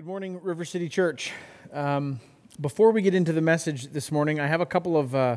Good 0.00 0.06
morning, 0.06 0.40
River 0.42 0.64
City 0.64 0.88
Church. 0.88 1.30
Um, 1.74 2.20
before 2.58 2.90
we 2.90 3.02
get 3.02 3.14
into 3.14 3.34
the 3.34 3.42
message 3.42 3.88
this 3.88 4.10
morning, 4.10 4.40
I 4.40 4.46
have 4.46 4.62
a 4.62 4.66
couple 4.66 4.96
of 4.96 5.14
uh, 5.14 5.36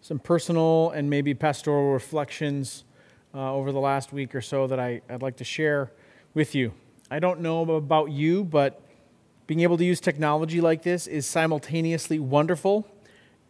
some 0.00 0.18
personal 0.18 0.90
and 0.90 1.08
maybe 1.08 1.32
pastoral 1.32 1.92
reflections 1.92 2.82
uh, 3.32 3.54
over 3.54 3.70
the 3.70 3.78
last 3.78 4.12
week 4.12 4.34
or 4.34 4.40
so 4.40 4.66
that 4.66 4.80
I, 4.80 5.00
I'd 5.08 5.22
like 5.22 5.36
to 5.36 5.44
share 5.44 5.92
with 6.34 6.56
you. 6.56 6.72
I 7.08 7.20
don't 7.20 7.38
know 7.40 7.70
about 7.76 8.10
you, 8.10 8.42
but 8.42 8.82
being 9.46 9.60
able 9.60 9.78
to 9.78 9.84
use 9.84 10.00
technology 10.00 10.60
like 10.60 10.82
this 10.82 11.06
is 11.06 11.24
simultaneously 11.24 12.18
wonderful 12.18 12.84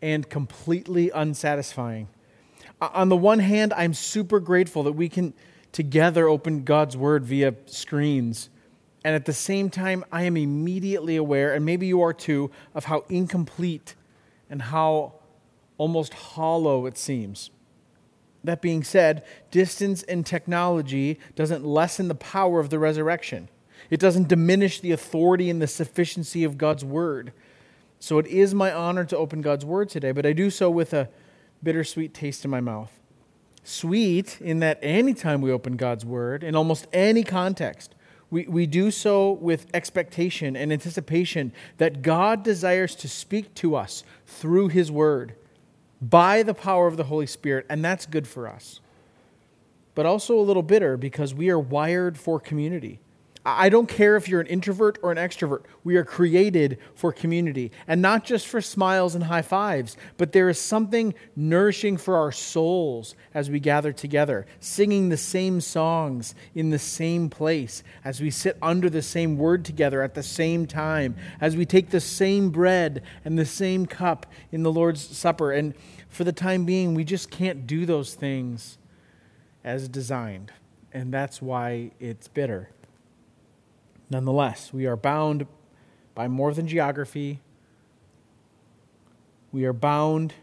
and 0.03 0.29
completely 0.29 1.09
unsatisfying. 1.09 2.07
On 2.83 3.09
the 3.09 3.17
one 3.17 3.39
hand, 3.39 3.73
I'm 3.73 3.95
super 3.95 4.41
grateful 4.41 4.83
that 4.83 4.93
we 4.93 5.09
can 5.09 5.33
together 5.73 6.29
open 6.29 6.65
God's 6.65 6.99
Word 6.99 7.25
via 7.25 7.55
screens 7.65 8.51
and 9.05 9.15
at 9.15 9.25
the 9.25 9.33
same 9.33 9.71
time, 9.71 10.05
I 10.11 10.23
am 10.23 10.37
immediately 10.37 11.17
aware, 11.17 11.55
and 11.55 11.65
maybe 11.65 11.87
you 11.87 12.03
are 12.03 12.13
too, 12.13 12.51
of 12.75 12.87
how 12.87 13.05
incomplete 13.09 13.95
and 14.51 14.63
how 14.63 15.15
almost 15.77 16.15
hollow 16.15 16.87
it 16.87 16.99
seems. 16.99 17.51
That 18.45 18.63
being 18.63 18.83
said, 18.83 19.25
distance 19.51 20.03
and 20.05 20.25
technology 20.25 21.19
doesn't 21.35 21.65
lessen 21.65 22.09
the 22.09 22.15
power 22.15 22.61
of 22.61 22.71
the 22.71 22.79
resurrection. 22.79 23.49
It 23.91 24.01
doesn't 24.01 24.29
diminish 24.29 24.81
the 24.81 24.93
authority 24.93 25.51
and 25.51 25.63
the 25.63 25.67
sufficiency 25.67 26.45
of 26.45 26.59
God's 26.59 26.85
word. 26.85 27.33
So 28.01 28.19
it 28.19 28.27
is 28.27 28.55
my 28.55 28.73
honor 28.73 29.05
to 29.07 29.17
open 29.17 29.41
God's 29.43 29.65
word 29.65 29.89
today, 29.89 30.13
but 30.13 30.27
I 30.27 30.33
do 30.33 30.51
so 30.51 30.71
with 30.71 30.93
a 30.93 31.09
bittersweet 31.63 32.15
taste 32.15 32.45
in 32.45 32.51
my 32.51 32.61
mouth. 32.61 32.93
Sweet 33.65 34.41
in 34.41 34.61
that 34.61 34.79
anytime 34.83 35.41
we 35.41 35.53
open 35.53 35.77
God's 35.77 36.05
word, 36.05 36.43
in 36.43 36.55
almost 36.55 36.87
any 36.93 37.23
context, 37.23 37.95
we, 38.31 38.45
we 38.47 38.67
do 38.67 38.91
so 38.91 39.33
with 39.33 39.67
expectation 39.73 40.57
and 40.57 40.73
anticipation 40.73 41.53
that 41.79 42.03
God 42.03 42.43
desires 42.43 42.95
to 42.97 43.09
speak 43.09 43.55
to 43.55 43.75
us 43.75 44.05
through 44.27 44.69
His 44.69 44.91
Word 44.91 45.35
by 46.01 46.43
the 46.43 46.55
power 46.55 46.87
of 46.87 46.97
the 46.97 47.05
Holy 47.05 47.27
Spirit, 47.27 47.67
and 47.69 47.85
that's 47.85 48.07
good 48.07 48.29
for 48.29 48.47
us. 48.47 48.81
But 49.95 50.07
also 50.07 50.39
a 50.39 50.43
little 50.43 50.63
bitter 50.63 50.97
because 50.97 51.35
we 51.35 51.51
are 51.51 51.59
wired 51.59 52.19
for 52.19 52.39
community. 52.39 53.01
I 53.45 53.69
don't 53.69 53.89
care 53.89 54.17
if 54.17 54.29
you're 54.29 54.41
an 54.41 54.47
introvert 54.47 54.99
or 55.03 55.13
an 55.13 55.19
extrovert. 55.19 55.65
We 55.85 55.97
are 55.97 56.05
created 56.05 56.79
for 56.95 57.13
community 57.13 57.73
and 57.87 58.03
not 58.03 58.25
just 58.25 58.47
for 58.47 58.61
smiles 58.61 59.15
and 59.15 59.25
high 59.25 59.43
fives, 59.43 59.97
but 60.17 60.33
there 60.33 60.49
is 60.49 60.61
something 60.61 61.15
nourishing 61.37 61.97
for 61.97 62.17
our 62.17 62.33
souls 62.33 63.15
as 63.33 63.49
we 63.49 63.61
gather 63.61 63.93
together, 63.93 64.47
singing 64.61 65.09
the 65.09 65.17
same 65.17 65.61
songs 65.61 66.35
in 66.55 66.71
the 66.71 66.79
same 66.79 67.31
place, 67.31 67.83
as 68.05 68.21
we 68.21 68.31
sit 68.31 68.59
under 68.61 68.91
the 68.91 69.03
same 69.03 69.39
word 69.39 69.65
together 69.65 70.03
at 70.03 70.15
the 70.15 70.23
same 70.23 70.67
time, 70.67 71.17
as 71.41 71.57
we 71.57 71.65
take 71.65 71.91
the 71.91 72.01
same 72.01 72.51
bread 72.51 73.03
and 73.25 73.39
the 73.39 73.47
same 73.47 73.87
cup 73.87 74.27
in 74.53 74.63
the 74.63 74.73
Lord's 74.73 75.17
Supper. 75.17 75.53
And 75.53 75.75
for 76.09 76.25
the 76.25 76.33
time 76.33 76.65
being, 76.65 76.95
we 76.95 77.05
just 77.05 77.31
can't 77.31 77.67
do 77.67 77.87
those 77.87 78.15
things 78.15 78.79
as 79.65 79.89
designed. 79.89 80.53
And 80.93 81.13
that's 81.13 81.41
why 81.41 81.93
it's 82.01 82.29
bitter. 82.29 82.71
Nonetheless, 84.11 84.73
we 84.73 84.87
are 84.87 84.97
bound 84.97 85.47
by 86.15 86.29
more 86.29 86.53
than 86.55 86.67
geography. 86.67 87.41
We 89.53 89.65
are 89.65 89.73
bound 89.73 90.35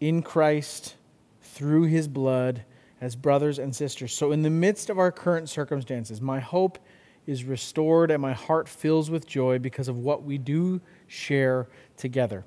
in 0.00 0.22
Christ 0.22 0.96
through 1.42 1.84
his 1.84 2.08
blood 2.08 2.64
as 3.00 3.14
brothers 3.16 3.58
and 3.58 3.74
sisters. 3.74 4.12
So, 4.12 4.32
in 4.32 4.42
the 4.42 4.50
midst 4.50 4.90
of 4.90 4.98
our 4.98 5.12
current 5.12 5.48
circumstances, 5.48 6.20
my 6.20 6.40
hope 6.40 6.78
is 7.26 7.44
restored 7.44 8.10
and 8.10 8.22
my 8.22 8.32
heart 8.32 8.68
fills 8.68 9.10
with 9.10 9.26
joy 9.26 9.58
because 9.58 9.88
of 9.88 9.98
what 9.98 10.22
we 10.22 10.38
do 10.38 10.80
share 11.06 11.68
together. 11.96 12.44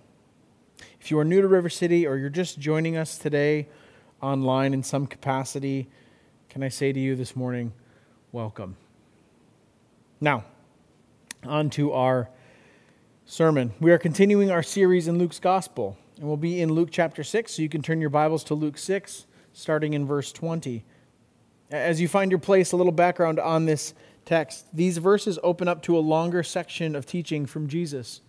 If 1.00 1.12
you 1.12 1.20
are 1.20 1.26
new 1.26 1.42
to 1.42 1.48
River 1.48 1.70
City 1.70 2.08
or 2.08 2.18
you're 2.18 2.30
just 2.30 2.60
joining 2.60 2.98
us 2.98 3.18
today 3.18 3.68
online 4.22 4.74
in 4.74 4.84
some 4.84 5.08
capacity, 5.08 5.88
can 6.50 6.64
I 6.64 6.70
say 6.70 6.92
to 6.92 7.00
you 7.00 7.16
this 7.16 7.36
morning, 7.36 7.74
welcome. 8.32 8.76
Now, 10.24 10.44
on 11.44 11.72
to 11.72 11.94
our 11.94 12.30
sermon. 13.26 13.74
We 13.80 13.92
are 13.92 13.98
continuing 13.98 14.52
our 14.52 14.62
series 14.62 15.08
in 15.08 15.18
Luke's 15.18 15.40
Gospel, 15.40 15.98
and 16.18 16.28
we'll 16.28 16.38
be 16.38 16.62
in 16.62 16.72
Luke 16.72 16.90
chapter 16.92 17.24
6, 17.24 17.52
so 17.52 17.64
you 17.64 17.70
can 17.70 17.82
turn 17.82 18.00
your 18.00 18.12
Bibles 18.12 18.44
to 18.44 18.54
Luke 18.54 18.78
6, 18.78 19.26
starting 19.52 19.94
in 19.94 20.06
verse 20.06 20.32
20. 20.32 20.86
As 21.72 22.00
you 22.00 22.08
find 22.08 22.30
your 22.30 22.40
place, 22.40 22.72
a 22.72 22.78
little 22.78 22.92
background 22.92 23.40
on 23.40 23.66
this 23.66 23.96
text. 24.24 24.68
These 24.72 25.00
verses 25.00 25.40
open 25.42 25.68
up 25.68 25.82
to 25.84 25.98
a 25.98 26.00
longer 26.00 26.44
section 26.44 26.96
of 26.96 27.08
teaching 27.08 27.48
from 27.48 27.68
Jesus. 27.68 28.22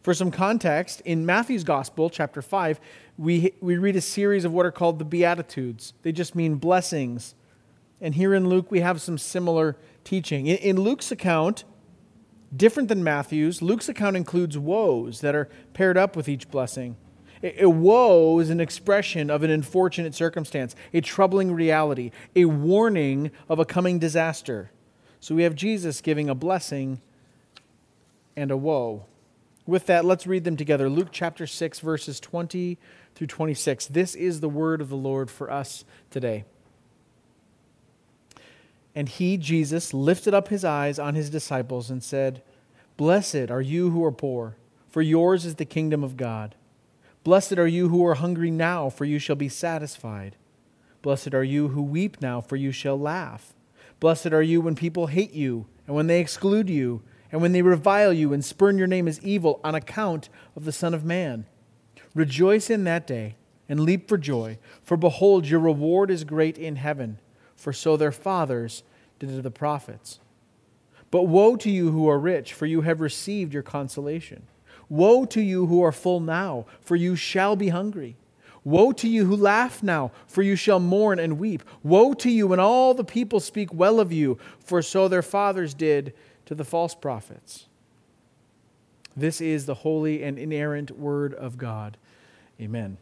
For 0.00 0.14
some 0.14 0.30
context, 0.30 1.02
in 1.02 1.26
Matthew's 1.26 1.62
Gospel, 1.62 2.08
chapter 2.08 2.40
5, 2.40 2.80
we, 3.18 3.52
we 3.60 3.76
read 3.76 3.96
a 3.96 4.00
series 4.00 4.46
of 4.46 4.52
what 4.54 4.64
are 4.64 4.72
called 4.72 4.98
the 4.98 5.04
Beatitudes. 5.04 5.92
They 6.00 6.12
just 6.12 6.34
mean 6.34 6.54
blessings. 6.54 7.34
And 8.00 8.14
here 8.14 8.32
in 8.32 8.48
Luke, 8.48 8.70
we 8.70 8.80
have 8.80 9.02
some 9.02 9.18
similar 9.18 9.76
teaching. 10.04 10.46
In, 10.46 10.56
in 10.58 10.80
Luke's 10.80 11.10
account, 11.10 11.64
different 12.54 12.88
than 12.88 13.02
Matthew's, 13.02 13.62
Luke's 13.62 13.88
account 13.88 14.16
includes 14.16 14.56
woes 14.56 15.20
that 15.20 15.34
are 15.34 15.48
paired 15.72 15.96
up 15.96 16.16
with 16.16 16.28
each 16.28 16.50
blessing. 16.50 16.96
A, 17.42 17.64
a 17.64 17.70
woe 17.70 18.38
is 18.38 18.50
an 18.50 18.60
expression 18.60 19.30
of 19.30 19.42
an 19.42 19.50
unfortunate 19.50 20.14
circumstance, 20.14 20.74
a 20.92 21.00
troubling 21.00 21.52
reality, 21.52 22.10
a 22.36 22.44
warning 22.44 23.30
of 23.48 23.58
a 23.58 23.64
coming 23.64 23.98
disaster. 23.98 24.70
So 25.20 25.34
we 25.34 25.42
have 25.44 25.54
Jesus 25.54 26.00
giving 26.00 26.28
a 26.28 26.34
blessing 26.34 27.00
and 28.36 28.50
a 28.50 28.56
woe. 28.56 29.06
With 29.66 29.86
that, 29.86 30.04
let's 30.04 30.26
read 30.26 30.44
them 30.44 30.56
together. 30.56 30.90
Luke 30.90 31.08
chapter 31.10 31.46
6, 31.46 31.80
verses 31.80 32.20
20 32.20 32.78
through 33.14 33.26
26. 33.26 33.86
This 33.86 34.14
is 34.14 34.40
the 34.40 34.48
word 34.48 34.82
of 34.82 34.90
the 34.90 34.96
Lord 34.96 35.30
for 35.30 35.50
us 35.50 35.84
today. 36.10 36.44
And 38.94 39.08
he, 39.08 39.36
Jesus, 39.36 39.92
lifted 39.92 40.34
up 40.34 40.48
his 40.48 40.64
eyes 40.64 40.98
on 40.98 41.14
his 41.14 41.30
disciples 41.30 41.90
and 41.90 42.02
said, 42.02 42.42
Blessed 42.96 43.50
are 43.50 43.60
you 43.60 43.90
who 43.90 44.04
are 44.04 44.12
poor, 44.12 44.56
for 44.88 45.02
yours 45.02 45.44
is 45.44 45.56
the 45.56 45.64
kingdom 45.64 46.04
of 46.04 46.16
God. 46.16 46.54
Blessed 47.24 47.58
are 47.58 47.66
you 47.66 47.88
who 47.88 48.06
are 48.06 48.14
hungry 48.14 48.50
now, 48.50 48.88
for 48.88 49.04
you 49.04 49.18
shall 49.18 49.34
be 49.34 49.48
satisfied. 49.48 50.36
Blessed 51.02 51.34
are 51.34 51.42
you 51.42 51.68
who 51.68 51.82
weep 51.82 52.20
now, 52.20 52.40
for 52.40 52.54
you 52.54 52.70
shall 52.70 52.98
laugh. 52.98 53.52
Blessed 53.98 54.32
are 54.32 54.42
you 54.42 54.60
when 54.60 54.76
people 54.76 55.08
hate 55.08 55.32
you, 55.32 55.66
and 55.86 55.96
when 55.96 56.06
they 56.06 56.20
exclude 56.20 56.70
you, 56.70 57.02
and 57.32 57.42
when 57.42 57.52
they 57.52 57.62
revile 57.62 58.12
you 58.12 58.32
and 58.32 58.44
spurn 58.44 58.78
your 58.78 58.86
name 58.86 59.08
as 59.08 59.20
evil 59.22 59.60
on 59.64 59.74
account 59.74 60.28
of 60.54 60.64
the 60.64 60.72
Son 60.72 60.94
of 60.94 61.04
Man. 61.04 61.46
Rejoice 62.14 62.70
in 62.70 62.84
that 62.84 63.08
day, 63.08 63.34
and 63.68 63.80
leap 63.80 64.08
for 64.08 64.18
joy, 64.18 64.58
for 64.84 64.96
behold, 64.96 65.46
your 65.46 65.60
reward 65.60 66.12
is 66.12 66.22
great 66.22 66.56
in 66.56 66.76
heaven 66.76 67.18
for 67.64 67.72
so 67.72 67.96
their 67.96 68.12
fathers 68.12 68.82
did 69.18 69.30
to 69.30 69.40
the 69.40 69.50
prophets. 69.50 70.20
But 71.10 71.22
woe 71.22 71.56
to 71.56 71.70
you 71.70 71.92
who 71.92 72.10
are 72.10 72.18
rich, 72.18 72.52
for 72.52 72.66
you 72.66 72.82
have 72.82 73.00
received 73.00 73.54
your 73.54 73.62
consolation. 73.62 74.42
Woe 74.90 75.24
to 75.24 75.40
you 75.40 75.64
who 75.64 75.82
are 75.82 75.90
full 75.90 76.20
now, 76.20 76.66
for 76.82 76.94
you 76.94 77.16
shall 77.16 77.56
be 77.56 77.70
hungry. 77.70 78.16
Woe 78.64 78.92
to 78.92 79.08
you 79.08 79.24
who 79.24 79.34
laugh 79.34 79.82
now, 79.82 80.12
for 80.26 80.42
you 80.42 80.56
shall 80.56 80.78
mourn 80.78 81.18
and 81.18 81.38
weep. 81.38 81.62
Woe 81.82 82.12
to 82.12 82.30
you 82.30 82.48
when 82.48 82.60
all 82.60 82.92
the 82.92 83.02
people 83.02 83.40
speak 83.40 83.72
well 83.72 83.98
of 83.98 84.12
you, 84.12 84.36
for 84.58 84.82
so 84.82 85.08
their 85.08 85.22
fathers 85.22 85.72
did 85.72 86.12
to 86.44 86.54
the 86.54 86.66
false 86.66 86.94
prophets. 86.94 87.64
This 89.16 89.40
is 89.40 89.64
the 89.64 89.74
holy 89.74 90.22
and 90.22 90.38
inerrant 90.38 90.90
word 90.90 91.32
of 91.32 91.56
God. 91.56 91.96
Amen. 92.60 92.98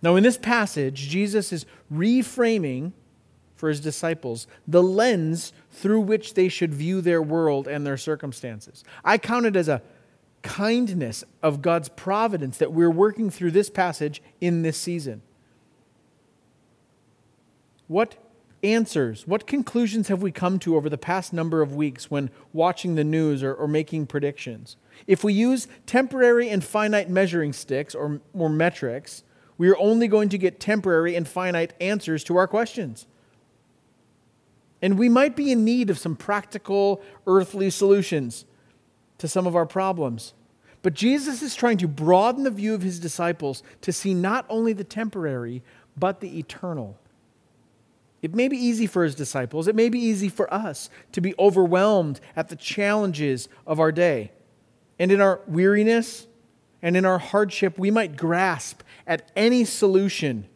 Now, 0.00 0.16
in 0.16 0.22
this 0.22 0.38
passage, 0.38 1.08
Jesus 1.10 1.52
is 1.52 1.66
reframing 1.92 2.92
for 3.60 3.68
his 3.68 3.78
disciples, 3.78 4.46
the 4.66 4.82
lens 4.82 5.52
through 5.70 6.00
which 6.00 6.34
they 6.34 6.48
should 6.48 6.74
view 6.74 7.00
their 7.00 7.22
world 7.22 7.68
and 7.68 7.86
their 7.86 7.98
circumstances. 7.98 8.82
I 9.04 9.18
count 9.18 9.46
it 9.46 9.54
as 9.54 9.68
a 9.68 9.82
kindness 10.42 11.22
of 11.42 11.60
God's 11.60 11.90
providence 11.90 12.56
that 12.56 12.72
we're 12.72 12.90
working 12.90 13.28
through 13.30 13.50
this 13.50 13.68
passage 13.68 14.22
in 14.40 14.62
this 14.62 14.78
season. 14.78 15.20
What 17.86 18.16
answers, 18.62 19.26
what 19.26 19.46
conclusions 19.46 20.08
have 20.08 20.22
we 20.22 20.32
come 20.32 20.58
to 20.60 20.76
over 20.76 20.88
the 20.88 20.98
past 20.98 21.32
number 21.32 21.60
of 21.60 21.74
weeks 21.74 22.10
when 22.10 22.30
watching 22.52 22.94
the 22.94 23.04
news 23.04 23.42
or, 23.42 23.52
or 23.52 23.68
making 23.68 24.06
predictions? 24.06 24.76
If 25.06 25.22
we 25.22 25.34
use 25.34 25.68
temporary 25.84 26.48
and 26.48 26.64
finite 26.64 27.10
measuring 27.10 27.52
sticks 27.52 27.94
or, 27.94 28.20
or 28.32 28.48
metrics, 28.48 29.22
we 29.58 29.68
are 29.68 29.78
only 29.78 30.08
going 30.08 30.30
to 30.30 30.38
get 30.38 30.58
temporary 30.58 31.14
and 31.14 31.28
finite 31.28 31.74
answers 31.80 32.24
to 32.24 32.36
our 32.36 32.46
questions. 32.46 33.06
And 34.82 34.98
we 34.98 35.08
might 35.08 35.36
be 35.36 35.52
in 35.52 35.64
need 35.64 35.90
of 35.90 35.98
some 35.98 36.16
practical 36.16 37.02
earthly 37.26 37.70
solutions 37.70 38.44
to 39.18 39.28
some 39.28 39.46
of 39.46 39.54
our 39.54 39.66
problems. 39.66 40.32
But 40.82 40.94
Jesus 40.94 41.42
is 41.42 41.54
trying 41.54 41.78
to 41.78 41.88
broaden 41.88 42.44
the 42.44 42.50
view 42.50 42.74
of 42.74 42.82
his 42.82 42.98
disciples 42.98 43.62
to 43.82 43.92
see 43.92 44.14
not 44.14 44.46
only 44.48 44.72
the 44.72 44.84
temporary, 44.84 45.62
but 45.96 46.20
the 46.20 46.38
eternal. 46.38 46.98
It 48.22 48.34
may 48.34 48.48
be 48.48 48.56
easy 48.56 48.86
for 48.86 49.04
his 49.04 49.14
disciples, 49.14 49.68
it 49.68 49.74
may 49.74 49.88
be 49.88 49.98
easy 49.98 50.28
for 50.28 50.52
us 50.52 50.90
to 51.12 51.20
be 51.20 51.34
overwhelmed 51.38 52.20
at 52.36 52.48
the 52.48 52.56
challenges 52.56 53.48
of 53.66 53.80
our 53.80 53.92
day. 53.92 54.32
And 54.98 55.10
in 55.10 55.20
our 55.20 55.40
weariness 55.46 56.26
and 56.82 56.96
in 56.96 57.04
our 57.04 57.18
hardship, 57.18 57.78
we 57.78 57.90
might 57.90 58.16
grasp 58.16 58.82
at 59.06 59.30
any 59.34 59.64
solution 59.64 60.46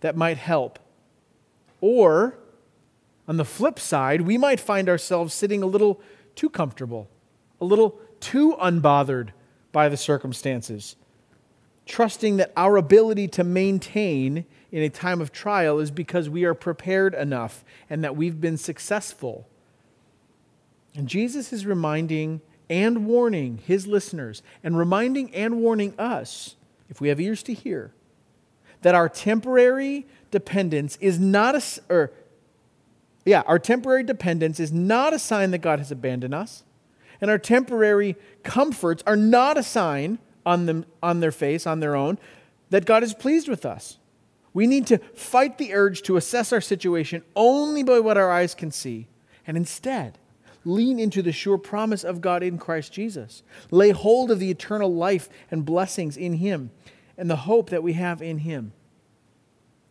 that 0.00 0.16
might 0.16 0.38
help. 0.38 0.78
Or, 1.80 2.38
on 3.28 3.36
the 3.36 3.44
flip 3.44 3.78
side, 3.78 4.22
we 4.22 4.36
might 4.36 4.60
find 4.60 4.88
ourselves 4.88 5.34
sitting 5.34 5.62
a 5.62 5.66
little 5.66 6.00
too 6.34 6.48
comfortable, 6.48 7.08
a 7.60 7.64
little 7.64 7.98
too 8.20 8.56
unbothered 8.60 9.30
by 9.72 9.88
the 9.88 9.96
circumstances, 9.96 10.96
trusting 11.86 12.36
that 12.38 12.52
our 12.56 12.76
ability 12.76 13.28
to 13.28 13.44
maintain 13.44 14.44
in 14.72 14.82
a 14.82 14.88
time 14.88 15.20
of 15.20 15.32
trial 15.32 15.78
is 15.78 15.90
because 15.90 16.28
we 16.28 16.44
are 16.44 16.54
prepared 16.54 17.14
enough 17.14 17.64
and 17.88 18.02
that 18.04 18.16
we've 18.16 18.40
been 18.40 18.56
successful. 18.56 19.48
And 20.94 21.08
Jesus 21.08 21.52
is 21.52 21.66
reminding 21.66 22.40
and 22.68 23.06
warning 23.06 23.58
his 23.66 23.86
listeners 23.86 24.42
and 24.62 24.78
reminding 24.78 25.34
and 25.34 25.56
warning 25.60 25.94
us, 25.98 26.56
if 26.88 27.00
we 27.00 27.08
have 27.08 27.20
ears 27.20 27.42
to 27.44 27.54
hear, 27.54 27.92
that 28.82 28.94
our 28.94 29.08
temporary 29.08 30.06
dependence 30.30 30.96
is 31.00 31.18
not 31.18 31.54
a, 31.54 31.62
or, 31.92 32.12
yeah, 33.24 33.42
our 33.46 33.58
temporary 33.58 34.02
dependence 34.02 34.58
is 34.60 34.72
not 34.72 35.12
a 35.12 35.18
sign 35.18 35.50
that 35.50 35.58
God 35.58 35.78
has 35.78 35.90
abandoned 35.90 36.34
us. 36.34 36.64
And 37.20 37.30
our 37.30 37.38
temporary 37.38 38.16
comforts 38.42 39.02
are 39.06 39.16
not 39.16 39.58
a 39.58 39.62
sign 39.62 40.18
on, 40.46 40.66
them, 40.66 40.86
on 41.02 41.20
their 41.20 41.32
face, 41.32 41.66
on 41.66 41.80
their 41.80 41.94
own, 41.94 42.18
that 42.70 42.86
God 42.86 43.02
is 43.02 43.12
pleased 43.12 43.48
with 43.48 43.66
us. 43.66 43.98
We 44.54 44.66
need 44.66 44.86
to 44.88 44.98
fight 45.14 45.58
the 45.58 45.74
urge 45.74 46.02
to 46.02 46.16
assess 46.16 46.52
our 46.52 46.60
situation 46.60 47.22
only 47.36 47.82
by 47.82 48.00
what 48.00 48.16
our 48.16 48.30
eyes 48.30 48.54
can 48.54 48.70
see, 48.70 49.06
and 49.46 49.56
instead 49.56 50.18
lean 50.64 50.98
into 50.98 51.22
the 51.22 51.32
sure 51.32 51.58
promise 51.58 52.04
of 52.04 52.20
God 52.20 52.42
in 52.42 52.58
Christ 52.58 52.92
Jesus. 52.92 53.42
Lay 53.70 53.90
hold 53.90 54.30
of 54.30 54.38
the 54.38 54.50
eternal 54.50 54.92
life 54.92 55.28
and 55.50 55.64
blessings 55.64 56.16
in 56.16 56.34
Him 56.34 56.70
and 57.16 57.30
the 57.30 57.36
hope 57.36 57.70
that 57.70 57.82
we 57.82 57.94
have 57.94 58.20
in 58.20 58.38
Him. 58.38 58.72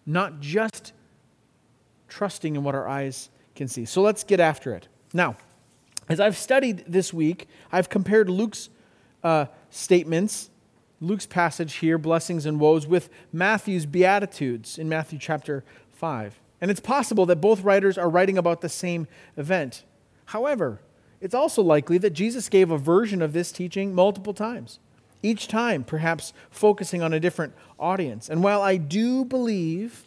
Not 0.05 0.39
just 0.39 0.93
trusting 2.09 2.56
in 2.56 2.63
what 2.63 2.75
our 2.75 2.88
eyes 2.88 3.29
can 3.56 3.67
see. 3.67 3.85
So 3.85 4.01
let's 4.01 4.23
get 4.23 4.39
after 4.39 4.73
it. 4.73 4.88
Now, 5.13 5.38
as 6.07 6.19
I've 6.19 6.38
studied 6.38 6.83
this 6.88 7.13
week, 7.13 7.47
I've 7.71 7.89
compared 7.89 8.29
Luke's 8.29 8.69
uh, 9.23 9.45
statements 9.69 10.50
Luke's 11.01 11.25
passage 11.25 11.75
here, 11.75 11.97
blessings 11.97 12.45
and 12.45 12.59
woes, 12.59 12.85
with 12.85 13.09
Matthew's 13.31 13.85
Beatitudes 13.85 14.77
in 14.77 14.89
Matthew 14.89 15.17
chapter 15.17 15.63
5. 15.94 16.39
And 16.59 16.69
it's 16.69 16.81
possible 16.81 17.25
that 17.27 17.38
both 17.38 17.63
writers 17.63 17.97
are 17.97 18.09
writing 18.09 18.38
about 18.38 18.61
the 18.61 18.69
same 18.69 19.07
event. 19.38 19.85
However, 20.25 20.81
it's 21.21 21.33
also 21.33 21.61
likely 21.61 21.97
that 22.00 22.11
Jesus 22.11 22.50
gave 22.50 22.69
a 22.69 22.77
version 22.77 23.21
of 23.21 23.31
this 23.31 23.51
teaching 23.51 23.94
multiple 23.95 24.33
times, 24.33 24.79
each 25.23 25.47
time 25.47 25.85
perhaps 25.85 26.33
focusing 26.50 27.01
on 27.01 27.13
a 27.13 27.19
different 27.19 27.53
audience. 27.79 28.29
And 28.29 28.44
while 28.44 28.61
I 28.61 28.75
do 28.75 29.23
believe 29.23 30.06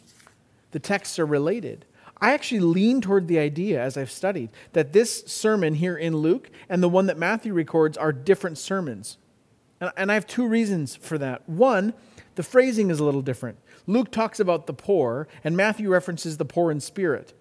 the 0.71 0.79
texts 0.79 1.17
are 1.17 1.25
related, 1.25 1.85
I 2.23 2.31
actually 2.31 2.61
lean 2.61 3.01
toward 3.01 3.27
the 3.27 3.37
idea, 3.37 3.81
as 3.81 3.97
I've 3.97 4.09
studied, 4.09 4.49
that 4.71 4.93
this 4.93 5.25
sermon 5.25 5.73
here 5.73 5.97
in 5.97 6.15
Luke 6.15 6.49
and 6.69 6.81
the 6.81 6.87
one 6.87 7.07
that 7.07 7.17
Matthew 7.17 7.51
records 7.51 7.97
are 7.97 8.13
different 8.13 8.57
sermons. 8.57 9.17
And 9.97 10.09
I 10.09 10.13
have 10.13 10.25
two 10.25 10.47
reasons 10.47 10.95
for 10.95 11.17
that. 11.17 11.49
One, 11.49 11.93
the 12.35 12.43
phrasing 12.43 12.89
is 12.89 13.01
a 13.01 13.03
little 13.03 13.21
different. 13.21 13.57
Luke 13.87 14.09
talks 14.09 14.39
about 14.39 14.67
the 14.67 14.73
poor, 14.73 15.27
and 15.43 15.57
Matthew 15.57 15.89
references 15.89 16.37
the 16.37 16.45
poor 16.45 16.71
in 16.71 16.79
spirit. 16.79 17.33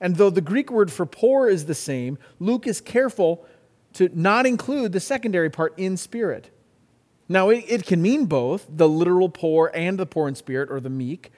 And 0.00 0.16
though 0.16 0.30
the 0.30 0.40
Greek 0.40 0.70
word 0.70 0.90
for 0.90 1.04
poor 1.04 1.46
is 1.46 1.66
the 1.66 1.74
same, 1.74 2.16
Luke 2.40 2.66
is 2.66 2.80
careful 2.80 3.44
to 3.92 4.08
not 4.18 4.46
include 4.46 4.92
the 4.92 5.00
secondary 5.00 5.50
part 5.50 5.74
in 5.78 5.98
spirit. 5.98 6.48
Now, 7.28 7.50
it, 7.50 7.66
it 7.68 7.84
can 7.84 8.00
mean 8.00 8.24
both 8.24 8.66
the 8.66 8.88
literal 8.88 9.28
poor 9.28 9.70
and 9.74 9.98
the 9.98 10.06
poor 10.06 10.26
in 10.26 10.36
spirit, 10.36 10.70
or 10.70 10.80
the 10.80 10.88
meek. 10.88 11.32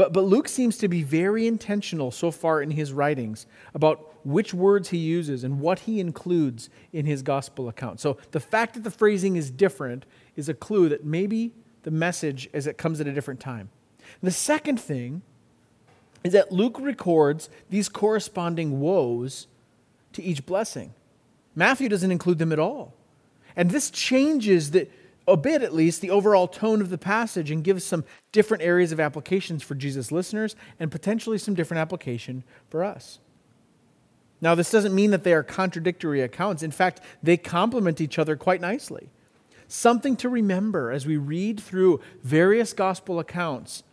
But, 0.00 0.14
but 0.14 0.22
Luke 0.22 0.48
seems 0.48 0.78
to 0.78 0.88
be 0.88 1.02
very 1.02 1.46
intentional 1.46 2.10
so 2.10 2.30
far 2.30 2.62
in 2.62 2.70
his 2.70 2.90
writings 2.90 3.46
about 3.74 4.16
which 4.24 4.54
words 4.54 4.88
he 4.88 4.96
uses 4.96 5.44
and 5.44 5.60
what 5.60 5.80
he 5.80 6.00
includes 6.00 6.70
in 6.90 7.04
his 7.04 7.20
gospel 7.20 7.68
account. 7.68 8.00
So 8.00 8.16
the 8.30 8.40
fact 8.40 8.72
that 8.72 8.82
the 8.82 8.90
phrasing 8.90 9.36
is 9.36 9.50
different 9.50 10.06
is 10.36 10.48
a 10.48 10.54
clue 10.54 10.88
that 10.88 11.04
maybe 11.04 11.52
the 11.82 11.90
message 11.90 12.48
as 12.54 12.66
it 12.66 12.78
comes 12.78 12.98
at 13.02 13.08
a 13.08 13.12
different 13.12 13.40
time. 13.40 13.68
The 14.22 14.30
second 14.30 14.80
thing 14.80 15.20
is 16.24 16.32
that 16.32 16.50
Luke 16.50 16.78
records 16.80 17.50
these 17.68 17.90
corresponding 17.90 18.80
woes 18.80 19.48
to 20.14 20.22
each 20.22 20.46
blessing. 20.46 20.94
Matthew 21.54 21.90
doesn't 21.90 22.10
include 22.10 22.38
them 22.38 22.52
at 22.52 22.58
all. 22.58 22.94
And 23.54 23.70
this 23.70 23.90
changes 23.90 24.70
the, 24.70 24.88
a 25.30 25.36
bit 25.36 25.62
at 25.62 25.74
least, 25.74 26.00
the 26.00 26.10
overall 26.10 26.48
tone 26.48 26.80
of 26.80 26.90
the 26.90 26.98
passage 26.98 27.50
and 27.50 27.64
gives 27.64 27.84
some 27.84 28.04
different 28.32 28.62
areas 28.62 28.92
of 28.92 29.00
applications 29.00 29.62
for 29.62 29.74
Jesus' 29.74 30.12
listeners 30.12 30.56
and 30.78 30.90
potentially 30.90 31.38
some 31.38 31.54
different 31.54 31.80
application 31.80 32.44
for 32.68 32.84
us. 32.84 33.20
Now, 34.40 34.54
this 34.54 34.70
doesn't 34.70 34.94
mean 34.94 35.10
that 35.10 35.22
they 35.22 35.34
are 35.34 35.42
contradictory 35.42 36.22
accounts. 36.22 36.62
In 36.62 36.70
fact, 36.70 37.00
they 37.22 37.36
complement 37.36 38.00
each 38.00 38.18
other 38.18 38.36
quite 38.36 38.60
nicely. 38.60 39.10
Something 39.68 40.16
to 40.16 40.28
remember 40.28 40.90
as 40.90 41.06
we 41.06 41.16
read 41.16 41.60
through 41.60 42.00
various 42.22 42.72
gospel 42.72 43.18
accounts 43.18 43.84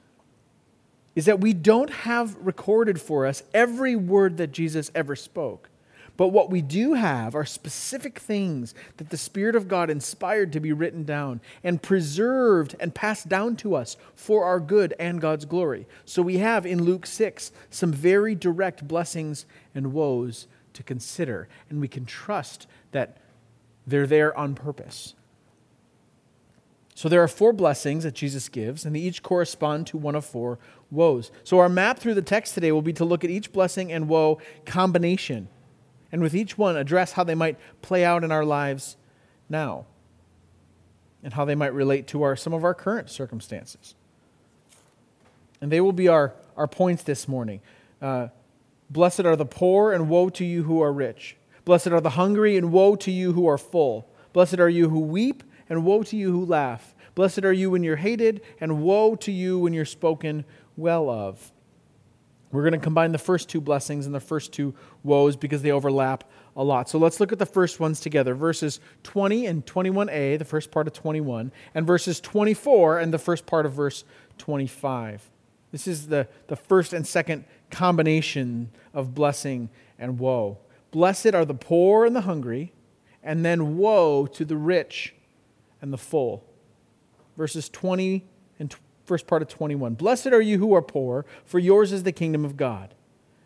is 1.16 1.26
that 1.26 1.42
we 1.42 1.54
don't 1.54 1.90
have 1.90 2.36
recorded 2.36 3.02
for 3.02 3.26
us 3.26 3.44
every 3.54 3.96
word 3.96 4.38
that 4.38 4.52
Jesus 4.52 4.92
ever 4.96 5.16
spoke. 5.16 5.70
But 6.18 6.30
what 6.30 6.50
we 6.50 6.64
do 6.64 6.96
have 6.96 7.36
are 7.36 7.46
specific 7.46 8.18
things 8.18 8.74
that 8.98 9.12
the 9.12 9.18
Spirit 9.18 9.56
of 9.56 9.68
God 9.68 9.92
inspired 9.92 10.52
to 10.54 10.60
be 10.60 10.74
written 10.74 11.04
down 11.04 11.40
and 11.64 11.82
preserved 11.82 12.76
and 12.80 12.94
passed 12.94 13.30
down 13.30 13.56
to 13.58 13.76
us 13.76 13.96
for 14.16 14.44
our 14.44 14.60
good 14.60 14.96
and 15.00 15.22
God's 15.22 15.46
glory. 15.46 15.86
So 16.06 16.24
we 16.24 16.40
have 16.40 16.66
in 16.66 16.84
Luke 16.84 17.06
6 17.06 17.52
some 17.70 17.94
very 17.94 18.34
direct 18.34 18.88
blessings 18.88 19.46
and 19.76 19.94
woes 19.94 20.48
to 20.74 20.82
consider, 20.82 21.48
and 21.70 21.80
we 21.80 21.88
can 21.88 22.06
trust 22.06 22.68
that 22.92 23.18
they're 23.86 24.08
there 24.08 24.36
on 24.36 24.56
purpose. 24.56 25.14
So 26.96 27.08
there 27.08 27.22
are 27.22 27.28
four 27.28 27.54
blessings 27.54 28.04
that 28.06 28.16
Jesus 28.16 28.50
gives, 28.50 28.84
and 28.84 28.96
they 28.96 29.00
each 29.02 29.22
correspond 29.22 29.86
to 29.88 29.98
one 29.98 30.16
of 30.16 30.26
four 30.26 30.58
woes. 30.90 31.30
So 31.44 31.60
our 31.60 31.70
map 31.70 32.00
through 32.00 32.16
the 32.16 32.24
text 32.24 32.56
today 32.56 32.72
will 32.72 32.82
be 32.82 32.94
to 32.94 33.06
look 33.06 33.24
at 33.24 33.30
each 33.30 33.54
blessing 33.54 33.92
and 33.92 34.10
woe 34.10 34.40
combination 34.66 35.48
and 36.12 36.22
with 36.22 36.36
each 36.36 36.58
one 36.58 36.78
address 36.78 37.14
how 37.14 37.24
they 37.24 37.36
might 37.36 37.58
play 37.82 38.04
out 38.06 38.24
in 38.24 38.32
our 38.32 38.46
lives 38.46 38.98
now 39.50 39.86
and 41.24 41.34
how 41.34 41.46
they 41.46 41.56
might 41.56 41.74
relate 41.74 42.08
to 42.08 42.24
our, 42.24 42.36
some 42.36 42.54
of 42.54 42.64
our 42.64 42.74
current 42.74 43.10
circumstances. 43.10 43.96
And 45.60 45.72
they 45.72 45.82
will 45.82 45.92
be 45.92 46.08
our, 46.08 46.34
our 46.56 46.68
points 46.68 47.04
this 47.04 47.28
morning. 47.28 47.62
Uh, 48.02 48.28
Blessed 48.90 49.22
are 49.26 49.36
the 49.36 49.46
poor, 49.46 49.92
and 49.92 50.10
woe 50.10 50.30
to 50.30 50.46
you 50.46 50.64
who 50.64 50.82
are 50.82 50.94
rich. 50.94 51.36
Blessed 51.66 51.88
are 51.88 52.00
the 52.00 52.12
hungry, 52.12 52.56
and 52.56 52.72
woe 52.72 52.96
to 52.96 53.12
you 53.12 53.34
who 53.34 53.48
are 53.48 53.58
full. 53.58 54.08
Blessed 54.32 54.60
are 54.60 54.70
you 54.70 54.90
who 54.90 55.02
weep, 55.02 55.44
and 55.68 55.84
woe 55.84 56.04
to 56.04 56.16
you 56.16 56.32
who 56.32 56.46
laugh. 56.46 56.96
Blessed 57.14 57.44
are 57.44 57.52
you 57.52 57.72
when 57.72 57.84
you're 57.84 57.98
hated, 57.98 58.42
and 58.62 58.82
woe 58.82 59.16
to 59.16 59.32
you 59.32 59.60
when 59.60 59.74
you're 59.74 59.84
spoken 59.84 60.46
well 60.78 61.10
of. 61.10 61.52
We're 62.52 62.62
going 62.62 62.74
to 62.74 62.80
combine 62.80 63.12
the 63.12 63.18
first 63.18 63.50
two 63.50 63.60
blessings 63.60 64.06
and 64.06 64.16
the 64.16 64.20
first 64.20 64.54
two 64.54 64.74
woes 65.04 65.36
because 65.36 65.62
they 65.62 65.72
overlap 65.72 66.24
a 66.56 66.64
lot. 66.64 66.90
So 66.90 66.98
let's 66.98 67.20
look 67.20 67.32
at 67.32 67.40
the 67.40 67.46
first 67.46 67.80
ones 67.80 68.00
together 68.00 68.34
verses 68.36 68.80
20 69.04 69.46
and 69.46 69.66
21a, 69.66 70.40
the 70.40 70.46
first 70.46 70.72
part 70.72 70.88
of 70.88 70.94
21, 70.94 71.52
and 71.76 71.86
verses 71.86 72.20
24 72.22 73.00
and 73.00 73.14
the 73.14 73.20
first 73.20 73.46
part 73.46 73.66
of 73.66 73.74
verse 73.74 74.06
25. 74.38 75.30
This 75.72 75.88
is 75.88 76.08
the, 76.08 76.28
the 76.48 76.56
first 76.56 76.94
and 76.94 77.06
second 77.06 77.44
combination 77.70 78.72
of 78.94 79.14
blessing 79.14 79.70
and 80.00 80.18
woe. 80.18 80.60
Blessed 80.92 81.36
are 81.36 81.46
the 81.46 81.54
poor 81.54 82.06
and 82.06 82.16
the 82.16 82.22
hungry, 82.22 82.74
and 83.22 83.44
then 83.44 83.78
woe 83.78 84.26
to 84.26 84.46
the 84.46 84.56
rich 84.56 85.14
and 85.82 85.92
the 85.92 85.98
full. 85.98 86.46
Verses 87.36 87.68
20 87.70 88.14
and 88.14 88.22
first 89.08 89.26
part 89.26 89.42
of 89.42 89.48
21. 89.48 89.96
Blessed 89.96 90.28
are 90.28 90.42
you 90.42 90.60
who 90.60 90.76
are 90.76 90.82
poor, 90.82 91.26
for 91.46 91.60
yours 91.60 91.92
is 91.92 92.04
the 92.04 92.12
kingdom 92.12 92.44
of 92.44 92.58
God. 92.58 92.94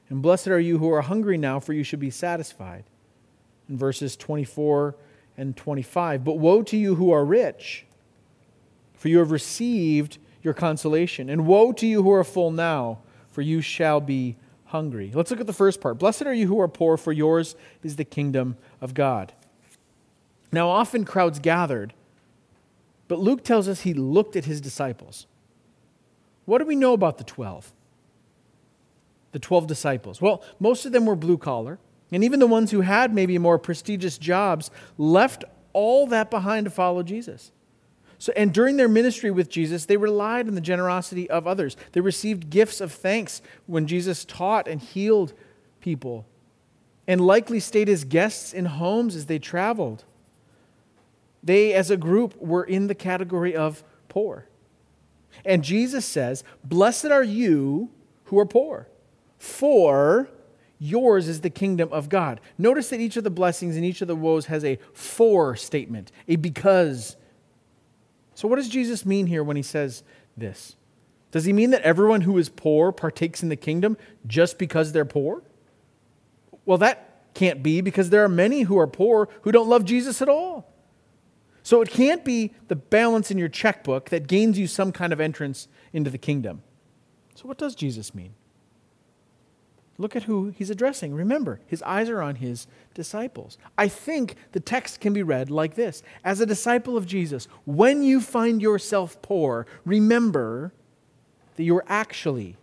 And 0.10 0.22
blessed 0.22 0.48
are 0.48 0.60
you 0.60 0.80
who 0.80 0.91
are 0.91 1.01
hungry 1.01 1.38
now, 1.38 1.60
for 1.60 1.72
you 1.72 1.84
should 1.84 2.00
be 2.00 2.10
satisfied. 2.10 2.84
In 3.70 3.77
verses 3.77 4.18
24 4.18 4.96
and 5.38 5.56
25. 5.56 6.24
But 6.24 6.39
woe 6.39 6.63
to 6.63 6.75
you 6.75 6.96
who 6.96 7.12
are 7.12 7.24
rich, 7.24 7.86
for 8.96 9.08
you 9.08 9.20
have 9.20 9.32
received 9.32 10.18
your 10.41 10.53
consolation. 10.53 11.30
And 11.30 11.46
woe 11.46 11.72
to 11.74 11.88
you 11.88 12.03
who 12.03 12.12
are 12.12 12.24
full 12.24 12.51
now, 12.51 13.00
for 13.32 13.41
you 13.41 13.62
shall 13.62 14.01
be 14.01 14.36
hungry. 14.65 15.12
Let's 15.13 15.32
look 15.32 15.39
at 15.39 15.48
the 15.48 15.53
first 15.53 15.80
part. 15.80 16.00
Blessed 16.00 16.24
are 16.24 16.34
you 16.34 16.48
who 16.48 16.60
are 16.60 16.68
poor, 16.68 16.98
for 16.98 17.12
yours 17.12 17.56
is 17.84 17.96
the 17.96 18.03
kingdom 18.03 18.58
of 18.82 18.94
God. 18.94 19.32
Now, 20.51 20.68
often 20.70 21.06
crowds 21.06 21.39
gathered, 21.39 21.94
but 23.08 23.20
Luke 23.20 23.44
tells 23.44 23.68
us 23.68 23.82
he 23.82 23.94
looked 23.94 24.36
at 24.36 24.46
his 24.46 24.60
disciples. 24.60 25.27
What 26.51 26.58
do 26.58 26.65
we 26.65 26.75
know 26.75 26.91
about 26.91 27.17
the 27.17 27.24
12? 27.24 27.72
the 29.31 29.39
12 29.39 29.67
disciples? 29.67 30.20
Well, 30.20 30.43
most 30.60 30.86
of 30.86 30.91
them 30.91 31.05
were 31.05 31.15
blue 31.15 31.38
collar, 31.38 31.79
and 32.12 32.25
even 32.25 32.41
the 32.41 32.48
ones 32.48 32.72
who 32.72 32.81
had 32.81 33.13
maybe 33.13 33.38
more 33.38 33.58
prestigious 33.58 34.17
jobs 34.17 34.70
left 34.98 35.46
all 35.72 36.05
that 36.08 36.29
behind 36.29 36.65
to 36.65 36.70
follow 36.70 37.03
Jesus. 37.03 37.53
So, 38.20 38.34
and 38.36 38.53
during 38.53 38.75
their 38.75 38.89
ministry 38.89 39.31
with 39.31 39.50
Jesus, 39.50 39.86
they 39.86 39.96
relied 39.96 40.50
on 40.50 40.55
the 40.55 40.60
generosity 40.60 41.29
of 41.29 41.48
others. 41.48 41.77
They 41.93 42.01
received 42.01 42.50
gifts 42.50 42.81
of 42.81 42.91
thanks 42.91 43.41
when 43.65 43.88
Jesus 43.88 44.25
taught 44.25 44.67
and 44.67 44.81
healed 44.81 45.31
people, 45.79 46.25
and 47.08 47.22
likely 47.22 47.62
stayed 47.62 47.88
as 47.88 48.03
guests 48.03 48.51
in 48.51 48.65
homes 48.65 49.15
as 49.15 49.27
they 49.27 49.39
traveled. 49.39 50.03
They, 51.41 51.74
as 51.74 51.89
a 51.89 51.96
group, 51.96 52.36
were 52.41 52.65
in 52.65 52.88
the 52.88 52.96
category 52.96 53.55
of 53.55 53.86
poor. 54.10 54.48
And 55.45 55.63
Jesus 55.63 56.05
says, 56.05 56.43
Blessed 56.63 57.05
are 57.05 57.23
you 57.23 57.89
who 58.25 58.39
are 58.39 58.45
poor, 58.45 58.88
for 59.38 60.29
yours 60.79 61.27
is 61.27 61.41
the 61.41 61.50
kingdom 61.50 61.89
of 61.91 62.09
God. 62.09 62.39
Notice 62.57 62.89
that 62.89 63.00
each 63.00 63.17
of 63.17 63.23
the 63.23 63.29
blessings 63.29 63.75
and 63.75 63.85
each 63.85 64.01
of 64.01 64.07
the 64.07 64.15
woes 64.15 64.47
has 64.47 64.63
a 64.63 64.79
for 64.93 65.55
statement, 65.55 66.11
a 66.27 66.35
because. 66.35 67.15
So, 68.33 68.47
what 68.47 68.55
does 68.55 68.69
Jesus 68.69 69.05
mean 69.05 69.27
here 69.27 69.43
when 69.43 69.57
he 69.57 69.63
says 69.63 70.03
this? 70.35 70.75
Does 71.31 71.45
he 71.45 71.53
mean 71.53 71.69
that 71.69 71.81
everyone 71.83 72.21
who 72.21 72.38
is 72.38 72.50
poor 72.50 72.91
partakes 72.91 73.41
in 73.41 73.50
the 73.50 73.55
kingdom 73.55 73.97
just 74.27 74.57
because 74.57 74.91
they're 74.91 75.05
poor? 75.05 75.43
Well, 76.65 76.77
that 76.79 77.33
can't 77.33 77.63
be 77.63 77.81
because 77.81 78.09
there 78.09 78.23
are 78.23 78.29
many 78.29 78.63
who 78.63 78.77
are 78.77 78.88
poor 78.88 79.29
who 79.43 79.51
don't 79.51 79.69
love 79.69 79.85
Jesus 79.85 80.21
at 80.21 80.29
all. 80.29 80.71
So 81.63 81.82
it 81.82 81.89
can't 81.89 82.25
be 82.25 82.53
the 82.68 82.75
balance 82.75 83.32
in 83.32 83.38
your 83.38 83.50
checkbook 83.50 84.10
that 84.10 84.27
gains 84.27 84.58
you 84.58 84.68
some 84.68 84.91
kind 84.91 85.13
of 85.13 85.20
entrance 85.20 85.68
into 85.94 86.10
the 86.10 86.18
kingdom. 86.18 86.63
So, 87.36 87.48
what 87.48 87.58
does 87.58 87.75
Jesus 87.75 88.13
mean? 88.13 88.34
Look 89.98 90.15
at 90.15 90.24
who 90.24 90.50
he's 90.50 90.72
addressing. 90.72 91.13
Remember, 91.13 91.60
his 91.68 91.84
eyes 91.84 92.10
are 92.10 92.22
on 92.22 92.36
his 92.36 92.65
disciples. 92.96 93.60
I 93.77 93.88
think 93.88 94.36
the 94.51 94.60
text 94.60 95.00
can 95.00 95.13
be 95.13 95.22
read 95.22 95.51
like 95.51 95.75
this 95.75 96.01
As 96.24 96.41
a 96.41 96.46
disciple 96.46 96.98
of 96.98 97.06
Jesus, 97.06 97.48
when 97.65 98.01
you 98.01 98.20
find 98.20 98.62
yourself 98.62 99.22
poor, 99.22 99.68
remember 99.86 100.74
that 101.56 101.63
you're 101.63 101.86
actually 101.88 102.58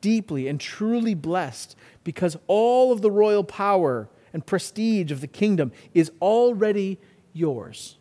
deeply 0.00 0.48
and 0.48 0.58
truly 0.58 1.14
blessed 1.14 1.76
because 2.02 2.38
all 2.46 2.92
of 2.92 3.02
the 3.02 3.10
royal 3.10 3.44
power 3.44 4.08
and 4.32 4.46
prestige 4.46 5.12
of 5.12 5.20
the 5.20 5.26
kingdom 5.26 5.72
is 5.92 6.10
already 6.22 6.98
yours. 7.34 7.98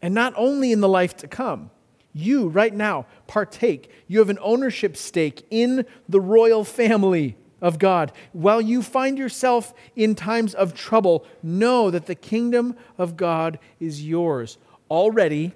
And 0.00 0.14
not 0.14 0.32
only 0.36 0.72
in 0.72 0.80
the 0.80 0.88
life 0.88 1.16
to 1.18 1.28
come, 1.28 1.70
you 2.12 2.48
right 2.48 2.74
now 2.74 3.06
partake. 3.26 3.90
You 4.06 4.18
have 4.20 4.30
an 4.30 4.38
ownership 4.40 4.96
stake 4.96 5.46
in 5.50 5.84
the 6.08 6.20
royal 6.20 6.64
family 6.64 7.36
of 7.60 7.78
God. 7.78 8.12
While 8.32 8.60
you 8.60 8.82
find 8.82 9.18
yourself 9.18 9.74
in 9.96 10.14
times 10.14 10.54
of 10.54 10.74
trouble, 10.74 11.26
know 11.42 11.90
that 11.90 12.06
the 12.06 12.14
kingdom 12.14 12.76
of 12.96 13.16
God 13.16 13.58
is 13.80 14.06
yours 14.06 14.58
already 14.90 15.52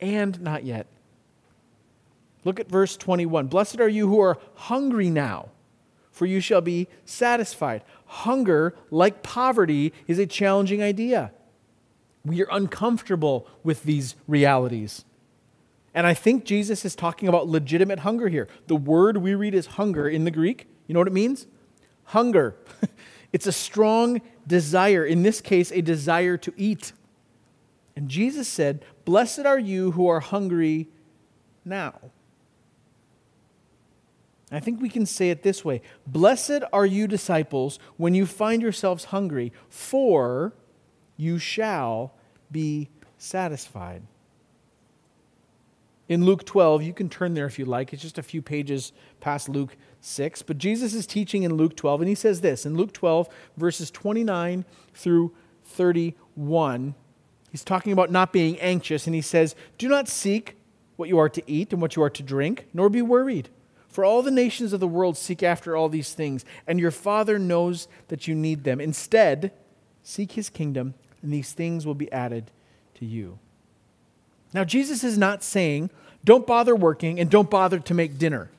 and 0.00 0.40
not 0.40 0.64
yet. 0.64 0.86
Look 2.44 2.58
at 2.58 2.68
verse 2.68 2.96
21. 2.96 3.46
Blessed 3.46 3.80
are 3.80 3.88
you 3.88 4.08
who 4.08 4.20
are 4.20 4.38
hungry 4.54 5.10
now, 5.10 5.50
for 6.10 6.26
you 6.26 6.40
shall 6.40 6.60
be 6.60 6.88
satisfied. 7.04 7.84
Hunger, 8.06 8.74
like 8.90 9.22
poverty, 9.22 9.92
is 10.06 10.18
a 10.18 10.26
challenging 10.26 10.82
idea. 10.82 11.32
We 12.24 12.42
are 12.42 12.48
uncomfortable 12.50 13.48
with 13.62 13.82
these 13.82 14.14
realities. 14.28 15.04
And 15.94 16.06
I 16.06 16.14
think 16.14 16.44
Jesus 16.44 16.84
is 16.84 16.94
talking 16.94 17.28
about 17.28 17.48
legitimate 17.48 18.00
hunger 18.00 18.28
here. 18.28 18.48
The 18.66 18.76
word 18.76 19.18
we 19.18 19.34
read 19.34 19.54
is 19.54 19.66
hunger 19.66 20.08
in 20.08 20.24
the 20.24 20.30
Greek. 20.30 20.66
You 20.86 20.94
know 20.94 21.00
what 21.00 21.08
it 21.08 21.12
means? 21.12 21.46
Hunger. 22.04 22.56
it's 23.32 23.46
a 23.46 23.52
strong 23.52 24.22
desire, 24.46 25.04
in 25.04 25.22
this 25.22 25.40
case, 25.40 25.70
a 25.72 25.82
desire 25.82 26.36
to 26.38 26.52
eat. 26.56 26.92
And 27.94 28.08
Jesus 28.08 28.48
said, 28.48 28.84
Blessed 29.04 29.40
are 29.40 29.58
you 29.58 29.92
who 29.92 30.06
are 30.06 30.20
hungry 30.20 30.88
now. 31.64 31.94
I 34.50 34.60
think 34.60 34.82
we 34.82 34.90
can 34.90 35.06
say 35.06 35.30
it 35.30 35.42
this 35.42 35.64
way 35.64 35.82
Blessed 36.06 36.62
are 36.72 36.86
you, 36.86 37.06
disciples, 37.06 37.78
when 37.96 38.14
you 38.14 38.26
find 38.26 38.62
yourselves 38.62 39.06
hungry, 39.06 39.52
for 39.68 40.52
you 41.22 41.38
shall 41.38 42.14
be 42.50 42.88
satisfied. 43.16 44.02
In 46.08 46.24
Luke 46.24 46.44
12, 46.44 46.82
you 46.82 46.92
can 46.92 47.08
turn 47.08 47.34
there 47.34 47.46
if 47.46 47.58
you 47.58 47.64
like. 47.64 47.92
It's 47.92 48.02
just 48.02 48.18
a 48.18 48.22
few 48.22 48.42
pages 48.42 48.92
past 49.20 49.48
Luke 49.48 49.76
6. 50.00 50.42
But 50.42 50.58
Jesus 50.58 50.92
is 50.94 51.06
teaching 51.06 51.44
in 51.44 51.54
Luke 51.54 51.76
12, 51.76 52.02
and 52.02 52.08
he 52.08 52.14
says 52.14 52.40
this 52.40 52.66
in 52.66 52.76
Luke 52.76 52.92
12, 52.92 53.28
verses 53.56 53.90
29 53.90 54.64
through 54.92 55.32
31. 55.64 56.94
He's 57.50 57.64
talking 57.64 57.92
about 57.92 58.10
not 58.10 58.32
being 58.32 58.58
anxious, 58.60 59.06
and 59.06 59.14
he 59.14 59.22
says, 59.22 59.54
Do 59.78 59.88
not 59.88 60.08
seek 60.08 60.56
what 60.96 61.08
you 61.08 61.18
are 61.18 61.28
to 61.28 61.42
eat 61.46 61.72
and 61.72 61.80
what 61.80 61.96
you 61.96 62.02
are 62.02 62.10
to 62.10 62.22
drink, 62.22 62.66
nor 62.74 62.90
be 62.90 63.00
worried. 63.00 63.48
For 63.88 64.04
all 64.04 64.22
the 64.22 64.30
nations 64.30 64.72
of 64.72 64.80
the 64.80 64.88
world 64.88 65.16
seek 65.16 65.42
after 65.42 65.76
all 65.76 65.88
these 65.88 66.14
things, 66.14 66.44
and 66.66 66.80
your 66.80 66.90
Father 66.90 67.38
knows 67.38 67.86
that 68.08 68.26
you 68.26 68.34
need 68.34 68.64
them. 68.64 68.80
Instead, 68.80 69.52
seek 70.02 70.32
his 70.32 70.50
kingdom 70.50 70.94
and 71.22 71.32
these 71.32 71.52
things 71.52 71.86
will 71.86 71.94
be 71.94 72.10
added 72.12 72.50
to 72.94 73.04
you. 73.04 73.38
Now, 74.52 74.64
Jesus 74.64 75.02
is 75.02 75.16
not 75.16 75.42
saying, 75.42 75.90
don't 76.24 76.46
bother 76.46 76.76
working 76.76 77.18
and 77.18 77.30
don't 77.30 77.50
bother 77.50 77.78
to 77.78 77.94
make 77.94 78.18
dinner. 78.18 78.50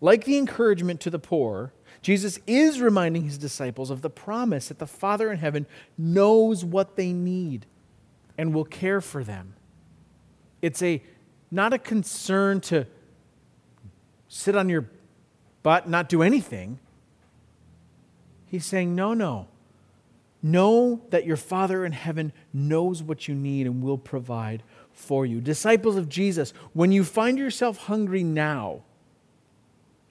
Like 0.00 0.24
the 0.24 0.36
encouragement 0.36 1.00
to 1.02 1.10
the 1.10 1.18
poor, 1.18 1.72
Jesus 2.02 2.38
is 2.46 2.80
reminding 2.80 3.22
his 3.22 3.38
disciples 3.38 3.90
of 3.90 4.02
the 4.02 4.10
promise 4.10 4.68
that 4.68 4.78
the 4.78 4.86
Father 4.86 5.30
in 5.32 5.38
heaven 5.38 5.66
knows 5.96 6.64
what 6.64 6.96
they 6.96 7.12
need 7.12 7.66
and 8.36 8.52
will 8.52 8.64
care 8.64 9.00
for 9.00 9.24
them. 9.24 9.54
It's 10.62 10.82
a 10.82 11.02
not 11.50 11.72
a 11.72 11.78
concern 11.78 12.60
to 12.60 12.86
sit 14.28 14.56
on 14.56 14.68
your 14.68 14.88
butt, 15.62 15.88
not 15.88 16.08
do 16.08 16.22
anything. 16.22 16.78
He's 18.46 18.66
saying, 18.66 18.94
no, 18.94 19.14
no. 19.14 19.48
Know 20.46 21.02
that 21.10 21.26
your 21.26 21.36
Father 21.36 21.84
in 21.84 21.90
heaven 21.90 22.32
knows 22.52 23.02
what 23.02 23.26
you 23.26 23.34
need 23.34 23.66
and 23.66 23.82
will 23.82 23.98
provide 23.98 24.62
for 24.92 25.26
you. 25.26 25.40
Disciples 25.40 25.96
of 25.96 26.08
Jesus, 26.08 26.52
when 26.72 26.92
you 26.92 27.02
find 27.02 27.36
yourself 27.36 27.78
hungry 27.78 28.22
now, 28.22 28.82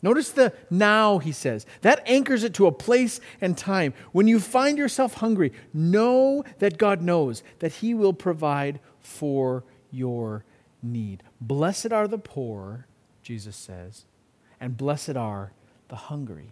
notice 0.01 0.31
the 0.31 0.51
now, 0.69 1.19
he 1.19 1.31
says. 1.31 1.65
That 1.83 2.03
anchors 2.05 2.43
it 2.43 2.53
to 2.55 2.67
a 2.67 2.73
place 2.73 3.21
and 3.39 3.57
time. 3.57 3.93
When 4.11 4.27
you 4.27 4.41
find 4.41 4.77
yourself 4.77 5.13
hungry, 5.13 5.53
know 5.73 6.43
that 6.59 6.77
God 6.77 7.01
knows 7.01 7.41
that 7.59 7.75
He 7.75 7.93
will 7.93 8.11
provide 8.11 8.81
for 8.99 9.63
your 9.89 10.43
need. 10.83 11.23
Blessed 11.39 11.93
are 11.93 12.09
the 12.09 12.17
poor, 12.17 12.87
Jesus 13.23 13.55
says, 13.55 14.03
and 14.59 14.75
blessed 14.75 15.15
are 15.15 15.53
the 15.87 15.95
hungry. 15.95 16.51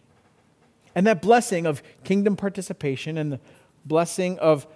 And 0.95 1.05
that 1.05 1.21
blessing 1.21 1.65
of 1.65 1.83
kingdom 2.05 2.37
participation 2.37 3.17
and 3.17 3.33
the 3.33 3.39
blessing 3.85 4.39
of 4.39 4.67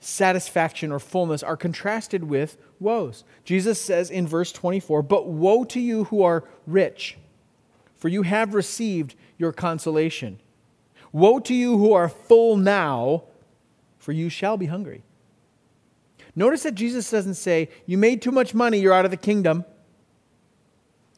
satisfaction 0.00 0.90
or 0.90 0.98
fullness 0.98 1.42
are 1.42 1.56
contrasted 1.56 2.24
with 2.24 2.56
woes. 2.80 3.24
Jesus 3.44 3.80
says 3.80 4.10
in 4.10 4.26
verse 4.26 4.52
24, 4.52 5.02
But 5.02 5.28
woe 5.28 5.64
to 5.64 5.80
you 5.80 6.04
who 6.04 6.22
are 6.22 6.44
rich, 6.66 7.18
for 7.96 8.08
you 8.08 8.22
have 8.22 8.54
received 8.54 9.14
your 9.38 9.52
consolation. 9.52 10.40
Woe 11.12 11.38
to 11.40 11.54
you 11.54 11.78
who 11.78 11.92
are 11.92 12.08
full 12.08 12.56
now, 12.56 13.24
for 13.98 14.12
you 14.12 14.28
shall 14.28 14.56
be 14.56 14.66
hungry. 14.66 15.02
Notice 16.34 16.62
that 16.62 16.74
Jesus 16.74 17.10
doesn't 17.10 17.34
say, 17.34 17.68
You 17.86 17.98
made 17.98 18.22
too 18.22 18.32
much 18.32 18.54
money, 18.54 18.78
you're 18.78 18.94
out 18.94 19.04
of 19.04 19.10
the 19.10 19.16
kingdom. 19.16 19.64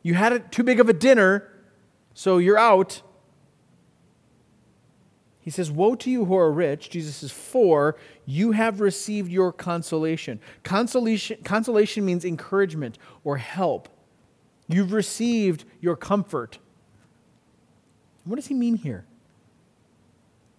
You 0.03 0.15
had 0.15 0.33
a, 0.33 0.39
too 0.41 0.63
big 0.63 0.81
of 0.81 0.89
a 0.89 0.93
dinner, 0.93 1.51
so 2.13 2.39
you're 2.39 2.59
out. 2.59 3.01
He 5.45 5.51
says, 5.51 5.71
Woe 5.71 5.95
to 5.97 6.11
you 6.11 6.25
who 6.25 6.37
are 6.37 6.51
rich. 6.51 6.89
Jesus 6.89 7.17
says, 7.17 7.31
For 7.31 7.97
you 8.25 8.53
have 8.53 8.81
received 8.81 9.31
your 9.31 9.53
consolation. 9.53 10.41
Consolation, 10.63 11.43
consolation 11.45 12.07
means 12.07 12.25
encouragement 12.25 12.97
or 13.25 13.37
help. 13.37 13.91
You've 14.69 14.95
received 14.95 15.67
your 15.83 15.97
comfort. 15.97 16.59
What 18.25 18.37
does 18.37 18.47
he 18.47 18.55
mean 18.55 18.77
here? 18.77 19.05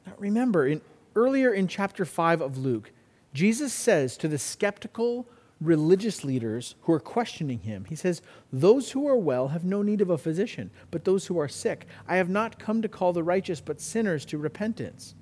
Now 0.06 0.14
remember, 0.20 0.68
in, 0.68 0.82
earlier 1.16 1.52
in 1.52 1.68
chapter 1.68 2.06
5 2.06 2.42
of 2.42 2.60
Luke, 2.60 2.92
Jesus 3.34 3.74
says 3.74 4.16
to 4.18 4.28
the 4.28 4.38
skeptical 4.38 5.28
religious 5.62 6.24
leaders 6.24 6.76
who 6.82 6.94
are 6.94 7.00
questioning 7.00 7.60
him. 7.60 7.86
He 7.86 7.96
says, 7.96 8.22
Those 8.52 8.92
who 8.92 9.08
are 9.08 9.16
well 9.16 9.50
have 9.50 9.64
no 9.64 9.82
need 9.82 10.02
of 10.02 10.10
a 10.10 10.18
physician, 10.18 10.70
but 10.92 11.06
those 11.06 11.28
who 11.28 11.40
are 11.40 11.48
sick. 11.48 11.88
I 12.08 12.18
have 12.18 12.30
not 12.30 12.60
come 12.60 12.82
to 12.82 12.90
call 12.90 13.14
the 13.14 13.24
righteous, 13.24 13.62
but 13.62 13.82
sinners 13.82 14.26
to 14.26 14.38
repentance. 14.38 15.16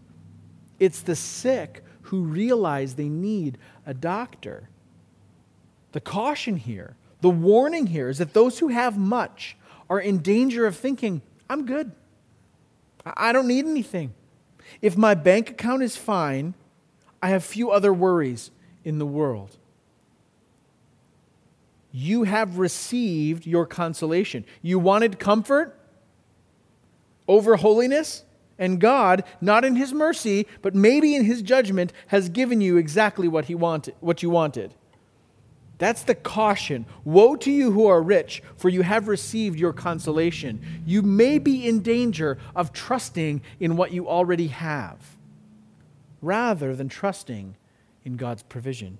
It's 0.79 1.01
the 1.01 1.15
sick 1.15 1.83
who 2.03 2.23
realize 2.23 2.95
they 2.95 3.09
need 3.09 3.57
a 3.85 3.93
doctor. 3.93 4.69
The 5.91 6.01
caution 6.01 6.57
here 6.57 6.95
The 7.21 7.29
warning 7.29 7.87
here 7.87 8.09
is 8.09 8.17
that 8.17 8.33
those 8.33 8.59
who 8.59 8.67
have 8.67 8.97
much 8.97 9.55
are 9.89 9.99
in 9.99 10.17
danger 10.17 10.65
of 10.65 10.75
thinking, 10.75 11.21
I'm 11.49 11.65
good. 11.65 11.93
I 13.05 13.31
don't 13.31 13.47
need 13.47 13.65
anything. 13.65 14.13
If 14.81 14.97
my 14.97 15.13
bank 15.13 15.49
account 15.49 15.83
is 15.83 15.95
fine, 15.95 16.53
I 17.21 17.29
have 17.29 17.43
few 17.45 17.71
other 17.71 17.93
worries 17.93 18.51
in 18.83 18.99
the 18.99 19.05
world. 19.05 19.57
You 21.95 22.23
have 22.23 22.57
received 22.57 23.45
your 23.45 23.67
consolation. 23.67 24.45
You 24.63 24.79
wanted 24.79 25.19
comfort 25.19 25.79
over 27.27 27.55
holiness? 27.55 28.25
And 28.59 28.79
God, 28.79 29.23
not 29.41 29.63
in 29.63 29.75
his 29.75 29.93
mercy, 29.93 30.47
but 30.61 30.75
maybe 30.75 31.15
in 31.15 31.23
his 31.25 31.41
judgment, 31.41 31.93
has 32.07 32.29
given 32.29 32.61
you 32.61 32.77
exactly 32.77 33.27
what 33.27 33.45
he 33.45 33.55
wanted, 33.55 33.95
what 33.99 34.23
you 34.23 34.29
wanted. 34.29 34.73
That's 35.79 36.03
the 36.03 36.15
caution. 36.15 36.85
Woe 37.03 37.35
to 37.37 37.51
you 37.51 37.71
who 37.71 37.87
are 37.87 38.01
rich, 38.01 38.41
for 38.55 38.69
you 38.69 38.83
have 38.83 39.07
received 39.07 39.59
your 39.59 39.73
consolation. 39.73 40.83
You 40.85 41.01
may 41.01 41.39
be 41.39 41.67
in 41.67 41.81
danger 41.81 42.37
of 42.55 42.73
trusting 42.73 43.41
in 43.59 43.75
what 43.75 43.91
you 43.91 44.07
already 44.07 44.47
have, 44.47 45.17
rather 46.21 46.75
than 46.75 46.89
trusting 46.89 47.55
in 48.05 48.17
God's 48.17 48.43
provision. 48.43 48.99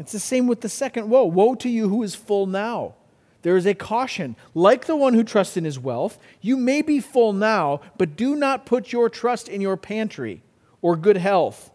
It's 0.00 0.12
the 0.12 0.18
same 0.18 0.46
with 0.46 0.62
the 0.62 0.68
second 0.68 1.10
woe. 1.10 1.26
Woe 1.26 1.54
to 1.56 1.68
you 1.68 1.90
who 1.90 2.02
is 2.02 2.14
full 2.14 2.46
now. 2.46 2.94
There 3.42 3.56
is 3.56 3.66
a 3.66 3.74
caution. 3.74 4.34
Like 4.54 4.86
the 4.86 4.96
one 4.96 5.12
who 5.12 5.22
trusts 5.22 5.58
in 5.58 5.64
his 5.64 5.78
wealth, 5.78 6.18
you 6.40 6.56
may 6.56 6.80
be 6.80 7.00
full 7.00 7.34
now, 7.34 7.82
but 7.98 8.16
do 8.16 8.34
not 8.34 8.66
put 8.66 8.92
your 8.92 9.10
trust 9.10 9.48
in 9.48 9.60
your 9.60 9.76
pantry 9.76 10.42
or 10.80 10.96
good 10.96 11.18
health 11.18 11.70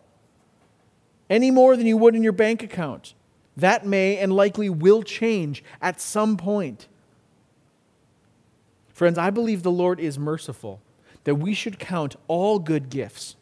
any 1.29 1.51
more 1.51 1.75
than 1.75 1.88
you 1.88 1.98
would 1.98 2.15
in 2.15 2.24
your 2.24 2.32
bank 2.32 2.63
account. 2.63 3.13
That 3.55 3.86
may 3.86 4.17
and 4.17 4.34
likely 4.34 4.70
will 4.70 5.03
change 5.03 5.63
at 5.82 6.01
some 6.01 6.36
point. 6.36 6.88
Friends, 8.89 9.17
I 9.17 9.29
believe 9.29 9.63
the 9.63 9.72
Lord 9.72 10.00
is 10.00 10.17
merciful, 10.17 10.82
that 11.25 11.36
we 11.36 11.53
should 11.53 11.79
count 11.79 12.15
all 12.27 12.60
good 12.60 12.89
gifts, 12.89 13.36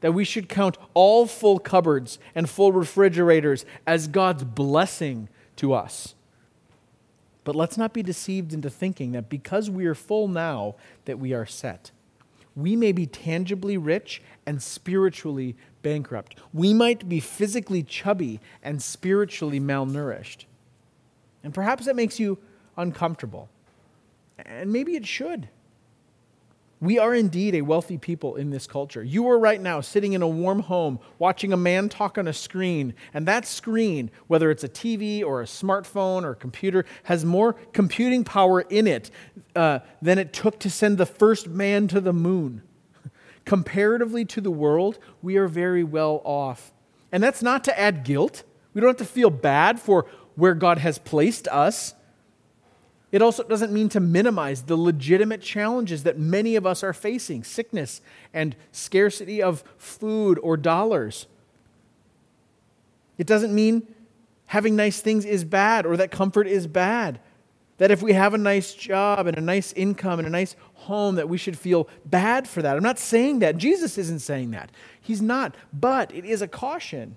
that 0.00 0.12
we 0.12 0.24
should 0.24 0.48
count 0.48 0.76
all 0.94 1.26
full 1.26 1.58
cupboards 1.58 2.18
and 2.34 2.48
full 2.48 2.72
refrigerators 2.72 3.64
as 3.86 4.08
God's 4.08 4.44
blessing 4.44 5.28
to 5.56 5.72
us. 5.72 6.14
But 7.44 7.56
let's 7.56 7.78
not 7.78 7.94
be 7.94 8.02
deceived 8.02 8.52
into 8.52 8.70
thinking 8.70 9.12
that 9.12 9.28
because 9.28 9.70
we 9.70 9.86
are 9.86 9.94
full 9.94 10.28
now, 10.28 10.76
that 11.06 11.18
we 11.18 11.32
are 11.32 11.46
set. 11.46 11.90
We 12.54 12.76
may 12.76 12.92
be 12.92 13.06
tangibly 13.06 13.76
rich 13.76 14.20
and 14.44 14.62
spiritually 14.62 15.56
bankrupt. 15.82 16.36
We 16.52 16.74
might 16.74 17.08
be 17.08 17.20
physically 17.20 17.82
chubby 17.82 18.40
and 18.62 18.82
spiritually 18.82 19.60
malnourished. 19.60 20.44
And 21.42 21.54
perhaps 21.54 21.86
that 21.86 21.96
makes 21.96 22.18
you 22.18 22.38
uncomfortable. 22.76 23.48
And 24.38 24.72
maybe 24.72 24.96
it 24.96 25.06
should. 25.06 25.48
We 26.80 26.98
are 26.98 27.12
indeed 27.12 27.56
a 27.56 27.62
wealthy 27.62 27.98
people 27.98 28.36
in 28.36 28.50
this 28.50 28.68
culture. 28.68 29.02
You 29.02 29.28
are 29.30 29.38
right 29.38 29.60
now 29.60 29.80
sitting 29.80 30.12
in 30.12 30.22
a 30.22 30.28
warm 30.28 30.60
home 30.60 31.00
watching 31.18 31.52
a 31.52 31.56
man 31.56 31.88
talk 31.88 32.16
on 32.18 32.28
a 32.28 32.32
screen, 32.32 32.94
and 33.12 33.26
that 33.26 33.46
screen, 33.46 34.12
whether 34.28 34.50
it's 34.50 34.62
a 34.62 34.68
TV 34.68 35.24
or 35.24 35.42
a 35.42 35.44
smartphone 35.44 36.22
or 36.22 36.30
a 36.30 36.36
computer, 36.36 36.84
has 37.04 37.24
more 37.24 37.54
computing 37.72 38.22
power 38.22 38.60
in 38.60 38.86
it 38.86 39.10
uh, 39.56 39.80
than 40.00 40.18
it 40.18 40.32
took 40.32 40.60
to 40.60 40.70
send 40.70 40.98
the 40.98 41.06
first 41.06 41.48
man 41.48 41.88
to 41.88 42.00
the 42.00 42.12
moon. 42.12 42.62
Comparatively 43.44 44.24
to 44.26 44.40
the 44.40 44.50
world, 44.50 45.00
we 45.20 45.36
are 45.36 45.48
very 45.48 45.82
well 45.82 46.22
off. 46.24 46.72
And 47.10 47.22
that's 47.22 47.42
not 47.42 47.64
to 47.64 47.78
add 47.78 48.04
guilt. 48.04 48.44
We 48.72 48.80
don't 48.80 48.88
have 48.88 48.98
to 48.98 49.12
feel 49.12 49.30
bad 49.30 49.80
for 49.80 50.06
where 50.36 50.54
God 50.54 50.78
has 50.78 50.98
placed 50.98 51.48
us. 51.48 51.94
It 53.10 53.22
also 53.22 53.42
doesn't 53.42 53.72
mean 53.72 53.88
to 53.90 54.00
minimize 54.00 54.62
the 54.62 54.76
legitimate 54.76 55.40
challenges 55.40 56.02
that 56.02 56.18
many 56.18 56.56
of 56.56 56.66
us 56.66 56.82
are 56.82 56.92
facing 56.92 57.42
sickness 57.42 58.02
and 58.34 58.54
scarcity 58.70 59.42
of 59.42 59.64
food 59.78 60.38
or 60.42 60.56
dollars. 60.56 61.26
It 63.16 63.26
doesn't 63.26 63.54
mean 63.54 63.86
having 64.46 64.76
nice 64.76 65.00
things 65.00 65.24
is 65.24 65.44
bad 65.44 65.86
or 65.86 65.96
that 65.96 66.10
comfort 66.10 66.46
is 66.46 66.66
bad. 66.66 67.20
That 67.78 67.90
if 67.90 68.02
we 68.02 68.12
have 68.12 68.34
a 68.34 68.38
nice 68.38 68.74
job 68.74 69.26
and 69.26 69.38
a 69.38 69.40
nice 69.40 69.72
income 69.72 70.18
and 70.18 70.26
a 70.26 70.30
nice 70.30 70.56
home, 70.74 71.14
that 71.14 71.28
we 71.28 71.38
should 71.38 71.56
feel 71.56 71.88
bad 72.04 72.48
for 72.48 72.60
that. 72.60 72.76
I'm 72.76 72.82
not 72.82 72.98
saying 72.98 73.38
that. 73.38 73.56
Jesus 73.56 73.96
isn't 73.96 74.18
saying 74.18 74.50
that. 74.50 74.70
He's 75.00 75.22
not. 75.22 75.54
But 75.72 76.12
it 76.14 76.24
is 76.24 76.42
a 76.42 76.48
caution 76.48 77.16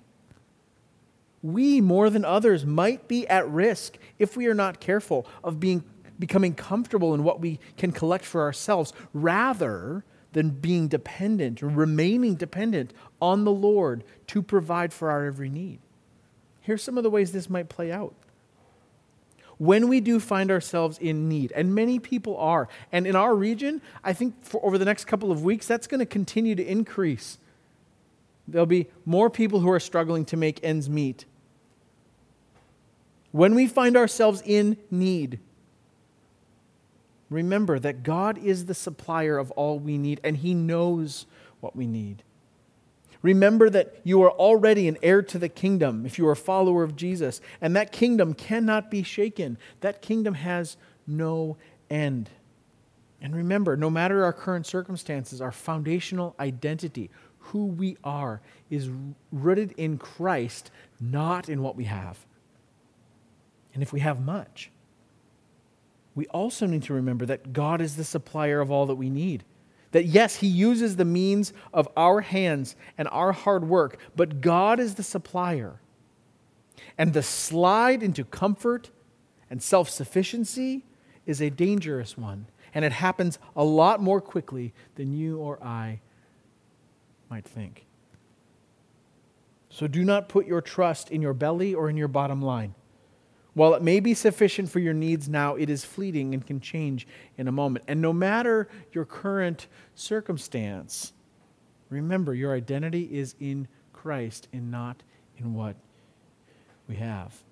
we, 1.44 1.82
more 1.82 2.10
than 2.10 2.24
others, 2.24 2.66
might 2.66 3.08
be 3.08 3.28
at 3.28 3.50
risk 3.50 3.98
if 4.20 4.38
we 4.38 4.48
are 4.48 4.54
not 4.54 4.80
careful 4.80 5.26
of 5.44 5.60
being, 5.60 5.84
becoming 6.20 6.54
comfortable 6.54 7.14
in 7.14 7.24
what 7.24 7.40
we 7.40 7.60
can 7.78 7.92
collect 7.92 8.26
for 8.26 8.42
ourselves 8.42 8.94
rather 9.14 10.04
than 10.34 10.50
being 10.50 10.88
dependent 10.88 11.62
or 11.62 11.68
remaining 11.68 12.36
dependent 12.36 12.94
on 13.22 13.44
the 13.44 13.52
Lord 13.52 14.04
to 14.28 14.42
provide 14.42 14.94
for 14.94 15.10
our 15.10 15.26
every 15.26 15.50
need. 15.50 15.80
Here's 16.62 16.84
some 16.84 16.98
of 16.98 17.04
the 17.04 17.10
ways 17.10 17.32
this 17.32 17.50
might 17.50 17.70
play 17.70 17.92
out. 17.92 18.14
When 19.58 19.90
we 19.90 20.00
do 20.00 20.20
find 20.20 20.50
ourselves 20.50 20.98
in 20.98 21.28
need, 21.28 21.52
and 21.52 21.76
many 21.76 22.00
people 22.00 22.38
are, 22.38 22.68
and 22.92 23.06
in 23.06 23.16
our 23.16 23.36
region, 23.36 23.82
I 24.04 24.14
think 24.14 24.44
for 24.44 24.64
over 24.66 24.78
the 24.78 24.86
next 24.86 25.06
couple 25.06 25.32
of 25.32 25.44
weeks, 25.44 25.68
that's 25.68 25.86
going 25.86 26.00
to 26.00 26.06
continue 26.06 26.56
to 26.56 26.64
increase. 26.64 27.38
There'll 28.48 28.66
be 28.66 28.88
more 29.06 29.30
people 29.30 29.60
who 29.60 29.70
are 29.70 29.80
struggling 29.80 30.26
to 30.26 30.38
make 30.38 30.60
ends 30.64 30.90
meet 30.90 31.26
when 33.32 33.56
we 33.56 33.68
find 33.68 33.96
ourselves 33.96 34.42
in 34.46 34.78
need, 34.90 35.40
remember 37.30 37.80
that 37.80 38.04
God 38.04 38.38
is 38.38 38.66
the 38.66 38.74
supplier 38.74 39.38
of 39.38 39.52
all 39.52 39.80
we 39.80 39.98
need 39.98 40.20
and 40.24 40.38
He 40.38 40.54
knows 40.54 41.26
what 41.60 41.76
we 41.76 41.88
need. 41.88 42.24
Remember 43.22 43.70
that 43.70 43.96
you 44.04 44.22
are 44.24 44.32
already 44.32 44.88
an 44.88 44.98
heir 45.04 45.22
to 45.22 45.38
the 45.38 45.48
kingdom 45.48 46.06
if 46.06 46.18
you 46.18 46.28
are 46.28 46.32
a 46.32 46.36
follower 46.36 46.84
of 46.84 46.96
Jesus, 46.96 47.40
and 47.62 47.76
that 47.76 47.92
kingdom 47.92 48.34
cannot 48.34 48.90
be 48.90 49.04
shaken. 49.04 49.58
That 49.82 50.02
kingdom 50.02 50.34
has 50.34 50.76
no 51.06 51.58
end. 51.90 52.32
And 53.22 53.36
remember, 53.36 53.78
no 53.78 53.92
matter 53.92 54.24
our 54.24 54.34
current 54.34 54.66
circumstances, 54.66 55.40
our 55.40 55.52
foundational 55.52 56.36
identity, 56.40 57.12
who 57.38 57.68
we 57.68 57.96
are, 58.04 58.42
is 58.72 58.90
rooted 59.32 59.74
in 59.78 60.00
Christ, 60.00 60.72
not 61.00 61.48
in 61.48 61.62
what 61.62 61.76
we 61.76 61.84
have 61.86 62.26
and 63.74 63.82
if 63.82 63.94
we 63.94 64.00
have 64.02 64.24
much. 64.24 64.72
We 66.14 66.28
also 66.28 66.66
need 66.66 66.84
to 66.84 66.94
remember 66.94 67.26
that 67.26 67.54
God 67.54 67.82
is 67.82 67.96
the 67.96 68.04
supplier 68.04 68.60
of 68.60 68.70
all 68.70 68.86
that 68.88 68.96
we 68.96 69.10
need. 69.10 69.44
That 69.92 70.06
yes, 70.06 70.38
He 70.38 70.48
uses 70.48 70.96
the 70.96 71.06
means 71.06 71.54
of 71.74 71.88
our 71.96 72.22
hands 72.22 72.76
and 72.98 73.08
our 73.10 73.32
hard 73.32 73.68
work, 73.68 73.98
but 74.16 74.42
God 74.42 74.80
is 74.80 74.96
the 74.96 75.04
supplier. 75.04 75.82
And 76.98 77.14
the 77.14 77.24
slide 77.24 78.04
into 78.04 78.24
comfort 78.24 78.90
and 79.50 79.62
self 79.62 79.90
sufficiency 79.90 80.86
is 81.26 81.42
a 81.42 81.50
dangerous 81.50 82.18
one. 82.18 82.48
And 82.74 82.86
it 82.86 82.94
happens 82.94 83.38
a 83.56 83.64
lot 83.64 84.02
more 84.02 84.22
quickly 84.22 84.74
than 84.96 85.12
you 85.12 85.38
or 85.40 85.62
I 85.64 86.00
might 87.30 87.46
think. 87.46 87.86
So 89.70 89.88
do 89.88 90.04
not 90.04 90.30
put 90.30 90.46
your 90.46 90.62
trust 90.62 91.12
in 91.12 91.22
your 91.22 91.34
belly 91.34 91.74
or 91.74 91.90
in 91.90 91.98
your 91.98 92.08
bottom 92.08 92.42
line. 92.42 92.76
While 93.54 93.74
it 93.74 93.82
may 93.82 94.00
be 94.00 94.14
sufficient 94.14 94.70
for 94.70 94.80
your 94.80 94.94
needs 94.94 95.28
now, 95.28 95.56
it 95.56 95.70
is 95.70 95.84
fleeting 95.84 96.34
and 96.34 96.46
can 96.46 96.62
change 96.62 97.06
in 97.38 97.48
a 97.48 97.52
moment. 97.52 97.84
And 97.88 98.02
no 98.02 98.14
matter 98.14 98.70
your 98.94 99.04
current 99.04 99.68
circumstance, 99.94 101.12
remember 101.90 102.34
your 102.34 102.56
identity 102.56 103.10
is 103.12 103.36
in 103.40 103.68
Christ 103.92 104.48
and 104.54 104.72
not 104.72 105.04
in 105.38 105.54
what 105.54 105.76
we 106.88 106.96
have. 106.96 107.44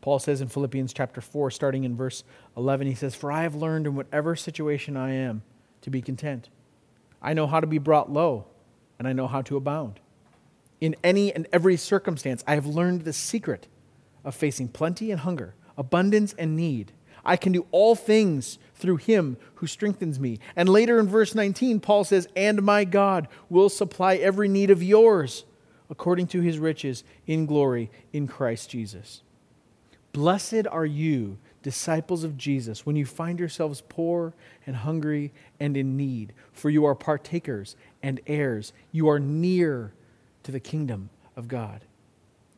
Paul 0.00 0.18
says 0.18 0.40
in 0.40 0.48
Philippians 0.48 0.92
chapter 0.92 1.20
4, 1.20 1.50
starting 1.50 1.84
in 1.84 1.96
verse 1.96 2.24
11, 2.56 2.86
he 2.86 2.94
says, 2.94 3.14
For 3.14 3.30
I 3.30 3.42
have 3.42 3.54
learned 3.54 3.86
in 3.86 3.96
whatever 3.96 4.36
situation 4.36 4.96
I 4.96 5.12
am 5.12 5.42
to 5.82 5.90
be 5.90 6.02
content. 6.02 6.48
I 7.22 7.32
know 7.32 7.46
how 7.46 7.60
to 7.60 7.66
be 7.66 7.78
brought 7.78 8.10
low, 8.10 8.46
and 8.98 9.08
I 9.08 9.12
know 9.12 9.26
how 9.26 9.40
to 9.42 9.56
abound. 9.56 10.00
In 10.80 10.94
any 11.02 11.32
and 11.32 11.46
every 11.52 11.76
circumstance, 11.76 12.44
I 12.46 12.54
have 12.54 12.66
learned 12.66 13.02
the 13.02 13.14
secret 13.14 13.66
of 14.24 14.34
facing 14.34 14.68
plenty 14.68 15.10
and 15.10 15.20
hunger, 15.20 15.54
abundance 15.76 16.34
and 16.38 16.56
need. 16.56 16.92
I 17.24 17.36
can 17.36 17.52
do 17.52 17.66
all 17.70 17.94
things 17.94 18.58
through 18.74 18.96
him 18.96 19.36
who 19.56 19.66
strengthens 19.66 20.20
me. 20.20 20.38
And 20.56 20.68
later 20.68 20.98
in 20.98 21.08
verse 21.08 21.34
19, 21.34 21.80
Paul 21.80 22.04
says, 22.04 22.28
And 22.36 22.62
my 22.62 22.84
God 22.84 23.28
will 23.48 23.68
supply 23.68 24.16
every 24.16 24.48
need 24.48 24.70
of 24.70 24.82
yours 24.82 25.44
according 25.88 26.26
to 26.28 26.40
his 26.40 26.58
riches 26.58 27.04
in 27.26 27.46
glory 27.46 27.90
in 28.12 28.26
Christ 28.26 28.70
Jesus. 28.70 29.22
Blessed 30.12 30.66
are 30.70 30.86
you, 30.86 31.38
disciples 31.62 32.24
of 32.24 32.36
Jesus, 32.36 32.86
when 32.86 32.94
you 32.94 33.06
find 33.06 33.38
yourselves 33.38 33.82
poor 33.88 34.34
and 34.66 34.76
hungry 34.76 35.32
and 35.58 35.76
in 35.76 35.96
need, 35.96 36.32
for 36.52 36.70
you 36.70 36.84
are 36.84 36.94
partakers 36.94 37.74
and 38.02 38.20
heirs. 38.26 38.72
You 38.92 39.08
are 39.08 39.18
near 39.18 39.92
to 40.44 40.52
the 40.52 40.60
kingdom 40.60 41.10
of 41.36 41.48
God. 41.48 41.80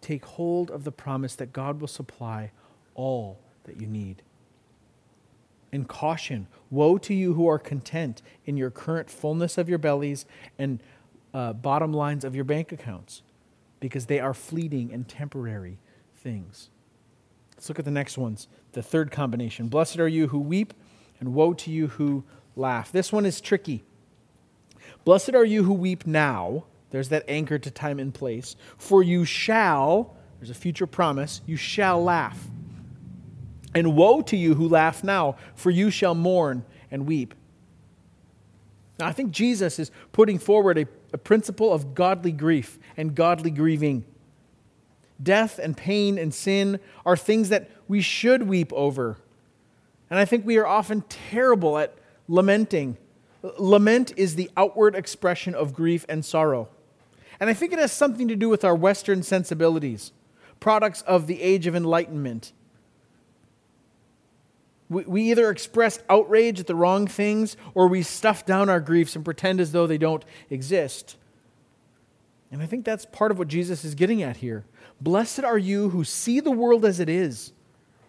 Take 0.00 0.24
hold 0.24 0.70
of 0.70 0.84
the 0.84 0.92
promise 0.92 1.34
that 1.36 1.52
God 1.52 1.80
will 1.80 1.88
supply 1.88 2.52
all 2.94 3.38
that 3.64 3.80
you 3.80 3.86
need. 3.86 4.22
And 5.72 5.88
caution 5.88 6.46
Woe 6.70 6.98
to 6.98 7.14
you 7.14 7.34
who 7.34 7.46
are 7.46 7.58
content 7.58 8.22
in 8.44 8.56
your 8.56 8.70
current 8.70 9.08
fullness 9.08 9.56
of 9.56 9.68
your 9.68 9.78
bellies 9.78 10.26
and 10.58 10.80
uh, 11.32 11.52
bottom 11.52 11.92
lines 11.92 12.24
of 12.24 12.34
your 12.34 12.44
bank 12.44 12.72
accounts, 12.72 13.22
because 13.78 14.06
they 14.06 14.18
are 14.18 14.34
fleeting 14.34 14.92
and 14.92 15.08
temporary 15.08 15.78
things. 16.16 16.70
Let's 17.54 17.68
look 17.68 17.78
at 17.78 17.84
the 17.84 17.90
next 17.90 18.18
ones. 18.18 18.48
The 18.72 18.82
third 18.82 19.10
combination 19.10 19.68
Blessed 19.68 19.98
are 19.98 20.08
you 20.08 20.28
who 20.28 20.38
weep, 20.38 20.74
and 21.20 21.34
woe 21.34 21.52
to 21.54 21.70
you 21.70 21.88
who 21.88 22.24
laugh. 22.56 22.90
This 22.90 23.12
one 23.12 23.26
is 23.26 23.40
tricky. 23.40 23.84
Blessed 25.04 25.34
are 25.34 25.44
you 25.44 25.64
who 25.64 25.72
weep 25.72 26.06
now. 26.06 26.64
There's 26.96 27.10
that 27.10 27.24
anchor 27.28 27.58
to 27.58 27.70
time 27.70 27.98
and 27.98 28.14
place. 28.14 28.56
For 28.78 29.02
you 29.02 29.26
shall, 29.26 30.16
there's 30.40 30.48
a 30.48 30.54
future 30.54 30.86
promise, 30.86 31.42
you 31.44 31.54
shall 31.54 32.02
laugh. 32.02 32.42
And 33.74 33.94
woe 33.94 34.22
to 34.22 34.34
you 34.34 34.54
who 34.54 34.66
laugh 34.66 35.04
now, 35.04 35.36
for 35.56 35.70
you 35.70 35.90
shall 35.90 36.14
mourn 36.14 36.64
and 36.90 37.06
weep. 37.06 37.34
Now, 38.98 39.08
I 39.08 39.12
think 39.12 39.30
Jesus 39.30 39.78
is 39.78 39.90
putting 40.12 40.38
forward 40.38 40.78
a, 40.78 40.86
a 41.12 41.18
principle 41.18 41.70
of 41.70 41.94
godly 41.94 42.32
grief 42.32 42.78
and 42.96 43.14
godly 43.14 43.50
grieving. 43.50 44.06
Death 45.22 45.58
and 45.58 45.76
pain 45.76 46.16
and 46.16 46.32
sin 46.32 46.80
are 47.04 47.14
things 47.14 47.50
that 47.50 47.70
we 47.88 48.00
should 48.00 48.44
weep 48.44 48.72
over. 48.72 49.18
And 50.08 50.18
I 50.18 50.24
think 50.24 50.46
we 50.46 50.56
are 50.56 50.66
often 50.66 51.02
terrible 51.02 51.76
at 51.76 51.94
lamenting. 52.26 52.96
Lament 53.58 54.14
is 54.16 54.36
the 54.36 54.50
outward 54.56 54.94
expression 54.94 55.54
of 55.54 55.74
grief 55.74 56.06
and 56.08 56.24
sorrow. 56.24 56.70
And 57.40 57.50
I 57.50 57.54
think 57.54 57.72
it 57.72 57.78
has 57.78 57.92
something 57.92 58.28
to 58.28 58.36
do 58.36 58.48
with 58.48 58.64
our 58.64 58.74
Western 58.74 59.22
sensibilities, 59.22 60.12
products 60.60 61.02
of 61.02 61.26
the 61.26 61.42
age 61.42 61.66
of 61.66 61.74
enlightenment. 61.74 62.52
We, 64.88 65.04
we 65.04 65.30
either 65.30 65.50
express 65.50 66.02
outrage 66.08 66.60
at 66.60 66.66
the 66.66 66.74
wrong 66.74 67.06
things 67.06 67.56
or 67.74 67.88
we 67.88 68.02
stuff 68.02 68.46
down 68.46 68.68
our 68.68 68.80
griefs 68.80 69.16
and 69.16 69.24
pretend 69.24 69.60
as 69.60 69.72
though 69.72 69.86
they 69.86 69.98
don't 69.98 70.24
exist. 70.48 71.16
And 72.50 72.62
I 72.62 72.66
think 72.66 72.84
that's 72.84 73.04
part 73.06 73.30
of 73.30 73.38
what 73.38 73.48
Jesus 73.48 73.84
is 73.84 73.94
getting 73.94 74.22
at 74.22 74.38
here. 74.38 74.64
Blessed 75.00 75.44
are 75.44 75.58
you 75.58 75.90
who 75.90 76.04
see 76.04 76.40
the 76.40 76.50
world 76.50 76.84
as 76.84 77.00
it 77.00 77.08
is. 77.08 77.52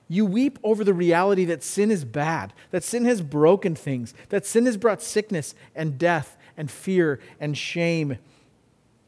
You 0.07 0.25
weep 0.25 0.57
over 0.63 0.83
the 0.83 0.93
reality 0.93 1.43
that 1.45 1.63
sin 1.63 1.91
is 1.91 2.05
bad, 2.05 2.53
that 2.71 2.83
sin 2.83 3.03
has 3.05 3.21
broken 3.21 3.75
things, 3.75 4.13
that 4.29 4.45
sin 4.45 4.65
has 4.65 4.77
brought 4.77 5.01
sickness 5.01 5.53
and 5.75 5.97
death 5.97 6.37
and 6.55 6.71
fear 6.71 7.19
and 7.39 7.57
shame. 7.57 8.17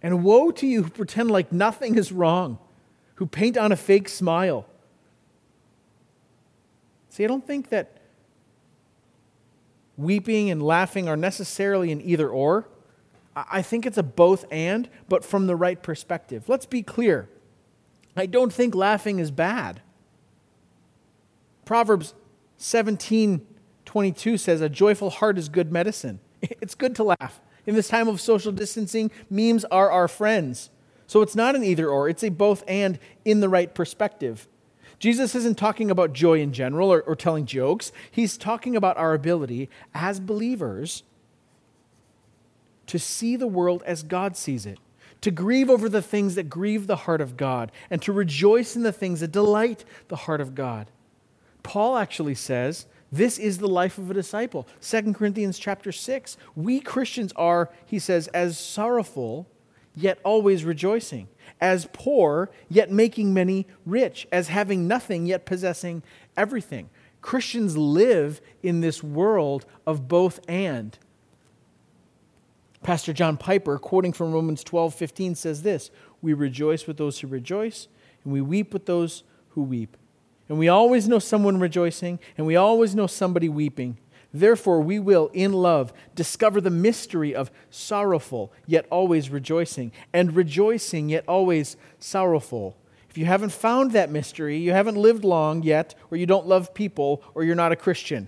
And 0.01 0.23
woe 0.23 0.51
to 0.51 0.67
you 0.67 0.83
who 0.83 0.89
pretend 0.89 1.29
like 1.29 1.51
nothing 1.51 1.97
is 1.97 2.11
wrong, 2.11 2.57
who 3.15 3.25
paint 3.25 3.57
on 3.57 3.71
a 3.71 3.75
fake 3.75 4.07
smile. 4.07 4.65
See, 7.09 7.23
I 7.23 7.27
don't 7.27 7.45
think 7.45 7.69
that 7.69 7.97
weeping 9.97 10.49
and 10.49 10.63
laughing 10.63 11.09
are 11.09 11.17
necessarily 11.17 11.91
an 11.91 12.01
either 12.01 12.29
or. 12.29 12.67
I 13.35 13.61
think 13.61 13.85
it's 13.85 13.97
a 13.97 14.03
both 14.03 14.45
and, 14.51 14.89
but 15.07 15.23
from 15.23 15.47
the 15.47 15.55
right 15.55 15.81
perspective. 15.81 16.47
Let's 16.47 16.65
be 16.65 16.81
clear. 16.81 17.29
I 18.15 18.25
don't 18.25 18.51
think 18.51 18.75
laughing 18.75 19.19
is 19.19 19.31
bad. 19.31 19.81
Proverbs 21.65 22.15
17 22.57 23.45
22 23.85 24.37
says, 24.37 24.61
A 24.61 24.69
joyful 24.69 25.09
heart 25.09 25.37
is 25.39 25.49
good 25.49 25.71
medicine. 25.71 26.19
It's 26.61 26.75
good 26.75 26.95
to 26.97 27.03
laugh. 27.03 27.41
In 27.69 27.75
this 27.75 27.87
time 27.87 28.07
of 28.07 28.19
social 28.19 28.51
distancing, 28.51 29.11
memes 29.29 29.63
are 29.65 29.91
our 29.91 30.07
friends. 30.07 30.71
So 31.05 31.21
it's 31.21 31.35
not 31.35 31.55
an 31.55 31.63
either 31.63 31.87
or, 31.87 32.09
it's 32.09 32.23
a 32.23 32.29
both 32.29 32.63
and 32.67 32.97
in 33.23 33.41
the 33.41 33.47
right 33.47 33.71
perspective. 33.71 34.47
Jesus 34.97 35.35
isn't 35.35 35.59
talking 35.59 35.91
about 35.91 36.11
joy 36.11 36.39
in 36.39 36.51
general 36.51 36.91
or, 36.91 37.03
or 37.03 37.15
telling 37.15 37.45
jokes. 37.45 37.91
He's 38.09 38.39
talking 38.39 38.75
about 38.75 38.97
our 38.97 39.13
ability 39.13 39.69
as 39.93 40.19
believers 40.19 41.03
to 42.87 42.97
see 42.97 43.35
the 43.35 43.45
world 43.45 43.83
as 43.85 44.01
God 44.01 44.35
sees 44.35 44.65
it, 44.65 44.79
to 45.21 45.29
grieve 45.29 45.69
over 45.69 45.87
the 45.87 46.01
things 46.01 46.33
that 46.33 46.49
grieve 46.49 46.87
the 46.87 46.95
heart 46.95 47.21
of 47.21 47.37
God, 47.37 47.71
and 47.91 48.01
to 48.01 48.11
rejoice 48.11 48.75
in 48.75 48.81
the 48.81 48.91
things 48.91 49.19
that 49.19 49.31
delight 49.31 49.85
the 50.07 50.15
heart 50.15 50.41
of 50.41 50.55
God. 50.55 50.89
Paul 51.61 51.97
actually 51.97 52.33
says, 52.33 52.87
this 53.11 53.37
is 53.37 53.57
the 53.57 53.67
life 53.67 53.97
of 53.97 54.11
a 54.11 54.13
disciple. 54.13 54.67
2 54.81 55.13
Corinthians 55.13 55.57
chapter 55.57 55.91
6. 55.91 56.37
We 56.55 56.79
Christians 56.79 57.33
are, 57.35 57.69
he 57.85 57.97
says, 57.99 58.27
as 58.29 58.57
sorrowful, 58.57 59.47
yet 59.95 60.19
always 60.23 60.63
rejoicing, 60.63 61.27
as 61.59 61.87
poor, 61.91 62.49
yet 62.69 62.91
making 62.91 63.33
many 63.33 63.65
rich, 63.85 64.27
as 64.31 64.49
having 64.49 64.87
nothing, 64.87 65.25
yet 65.25 65.45
possessing 65.45 66.03
everything. 66.37 66.89
Christians 67.21 67.75
live 67.75 68.41
in 68.63 68.81
this 68.81 69.03
world 69.03 69.65
of 69.85 70.07
both 70.07 70.39
and. 70.47 70.97
Pastor 72.83 73.11
John 73.11 73.35
Piper, 73.35 73.77
quoting 73.77 74.13
from 74.13 74.31
Romans 74.31 74.63
12 74.63 74.93
15, 74.93 75.35
says 75.35 75.63
this 75.63 75.91
We 76.21 76.33
rejoice 76.33 76.87
with 76.87 76.97
those 76.97 77.19
who 77.19 77.27
rejoice, 77.27 77.87
and 78.23 78.31
we 78.31 78.41
weep 78.41 78.71
with 78.71 78.85
those 78.85 79.23
who 79.49 79.63
weep. 79.63 79.97
And 80.49 80.57
we 80.57 80.67
always 80.67 81.07
know 81.07 81.19
someone 81.19 81.59
rejoicing, 81.59 82.19
and 82.35 82.45
we 82.47 82.55
always 82.55 82.95
know 82.95 83.07
somebody 83.07 83.47
weeping. 83.47 83.99
Therefore, 84.33 84.81
we 84.81 84.99
will, 84.99 85.29
in 85.33 85.53
love, 85.53 85.93
discover 86.15 86.59
the 86.59 86.69
mystery 86.69 87.33
of 87.33 87.51
sorrowful, 87.69 88.51
yet 88.65 88.85
always 88.89 89.29
rejoicing, 89.29 89.91
and 90.11 90.35
rejoicing, 90.35 91.09
yet 91.09 91.23
always 91.27 91.77
sorrowful. 91.99 92.75
If 93.09 93.17
you 93.17 93.25
haven't 93.25 93.51
found 93.51 93.91
that 93.91 94.11
mystery, 94.11 94.57
you 94.57 94.71
haven't 94.71 94.95
lived 94.95 95.23
long 95.23 95.63
yet, 95.63 95.95
or 96.11 96.17
you 96.17 96.25
don't 96.25 96.47
love 96.47 96.73
people, 96.73 97.23
or 97.33 97.43
you're 97.43 97.55
not 97.55 97.71
a 97.71 97.75
Christian. 97.75 98.27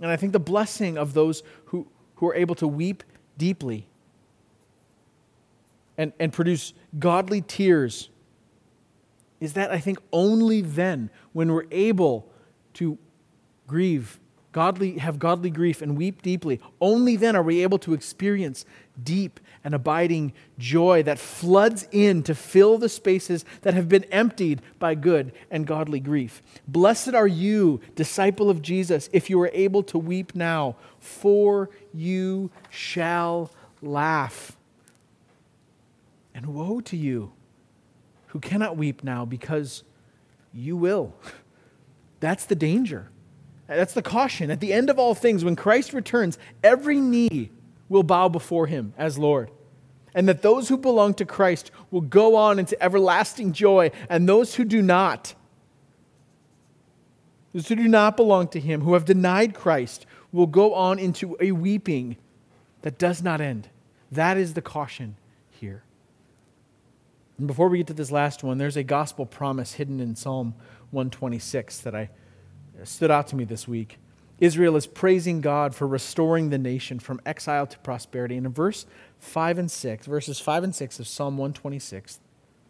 And 0.00 0.10
I 0.10 0.16
think 0.16 0.32
the 0.32 0.40
blessing 0.40 0.98
of 0.98 1.14
those 1.14 1.42
who, 1.66 1.86
who 2.16 2.28
are 2.28 2.34
able 2.34 2.54
to 2.56 2.66
weep 2.66 3.04
deeply 3.38 3.86
and, 5.96 6.12
and 6.18 6.32
produce 6.32 6.74
godly 6.98 7.40
tears 7.40 8.10
is 9.42 9.54
that 9.54 9.72
I 9.72 9.80
think 9.80 9.98
only 10.12 10.60
then, 10.60 11.10
when 11.32 11.50
we're 11.50 11.66
able 11.72 12.30
to 12.74 12.96
grieve, 13.66 14.20
godly, 14.52 14.98
have 14.98 15.18
godly 15.18 15.50
grief 15.50 15.82
and 15.82 15.96
weep 15.96 16.22
deeply, 16.22 16.60
only 16.80 17.16
then 17.16 17.34
are 17.34 17.42
we 17.42 17.60
able 17.64 17.80
to 17.80 17.92
experience 17.92 18.64
deep 19.02 19.40
and 19.64 19.74
abiding 19.74 20.32
joy 20.60 21.02
that 21.02 21.18
floods 21.18 21.88
in 21.90 22.22
to 22.22 22.36
fill 22.36 22.78
the 22.78 22.88
spaces 22.88 23.44
that 23.62 23.74
have 23.74 23.88
been 23.88 24.04
emptied 24.04 24.62
by 24.78 24.94
good 24.94 25.32
and 25.50 25.66
godly 25.66 25.98
grief. 25.98 26.40
Blessed 26.68 27.12
are 27.12 27.26
you, 27.26 27.80
disciple 27.96 28.48
of 28.48 28.62
Jesus, 28.62 29.08
if 29.12 29.28
you 29.28 29.40
are 29.40 29.50
able 29.52 29.82
to 29.82 29.98
weep 29.98 30.36
now, 30.36 30.76
for 31.00 31.68
you 31.92 32.48
shall 32.70 33.50
laugh. 33.80 34.56
And 36.32 36.46
woe 36.46 36.80
to 36.82 36.96
you 36.96 37.32
who 38.32 38.40
cannot 38.40 38.78
weep 38.78 39.04
now 39.04 39.26
because 39.26 39.84
you 40.54 40.74
will. 40.74 41.14
That's 42.20 42.46
the 42.46 42.54
danger. 42.54 43.10
That's 43.66 43.92
the 43.92 44.00
caution. 44.00 44.50
At 44.50 44.60
the 44.60 44.72
end 44.72 44.88
of 44.88 44.98
all 44.98 45.14
things, 45.14 45.44
when 45.44 45.54
Christ 45.54 45.92
returns, 45.92 46.38
every 46.64 46.98
knee 46.98 47.50
will 47.90 48.02
bow 48.02 48.30
before 48.30 48.66
him 48.66 48.94
as 48.96 49.18
Lord. 49.18 49.50
And 50.14 50.26
that 50.28 50.40
those 50.40 50.70
who 50.70 50.78
belong 50.78 51.12
to 51.14 51.26
Christ 51.26 51.70
will 51.90 52.00
go 52.00 52.34
on 52.36 52.58
into 52.58 52.82
everlasting 52.82 53.52
joy, 53.52 53.90
and 54.08 54.26
those 54.26 54.54
who 54.54 54.64
do 54.64 54.80
not, 54.80 55.34
those 57.52 57.68
who 57.68 57.76
do 57.76 57.88
not 57.88 58.16
belong 58.16 58.48
to 58.48 58.60
him, 58.60 58.80
who 58.80 58.94
have 58.94 59.04
denied 59.04 59.52
Christ, 59.54 60.06
will 60.32 60.46
go 60.46 60.72
on 60.72 60.98
into 60.98 61.36
a 61.38 61.52
weeping 61.52 62.16
that 62.80 62.98
does 62.98 63.22
not 63.22 63.42
end. 63.42 63.68
That 64.10 64.38
is 64.38 64.54
the 64.54 64.62
caution 64.62 65.16
here. 65.50 65.82
And 67.42 67.48
before 67.48 67.66
we 67.66 67.78
get 67.78 67.88
to 67.88 67.92
this 67.92 68.12
last 68.12 68.44
one, 68.44 68.58
there's 68.58 68.76
a 68.76 68.84
gospel 68.84 69.26
promise 69.26 69.72
hidden 69.72 69.98
in 69.98 70.14
Psalm 70.14 70.54
126 70.92 71.80
that 71.80 71.92
I 71.92 72.08
uh, 72.80 72.84
stood 72.84 73.10
out 73.10 73.26
to 73.26 73.36
me 73.36 73.42
this 73.42 73.66
week. 73.66 73.98
Israel 74.38 74.76
is 74.76 74.86
praising 74.86 75.40
God 75.40 75.74
for 75.74 75.88
restoring 75.88 76.50
the 76.50 76.58
nation 76.58 77.00
from 77.00 77.20
exile 77.26 77.66
to 77.66 77.76
prosperity. 77.80 78.36
And 78.36 78.46
in 78.46 78.52
verse 78.52 78.86
5 79.18 79.58
and 79.58 79.68
6, 79.68 80.06
verses 80.06 80.38
5 80.38 80.62
and 80.62 80.72
6 80.72 81.00
of 81.00 81.08
Psalm 81.08 81.36
126, 81.36 82.20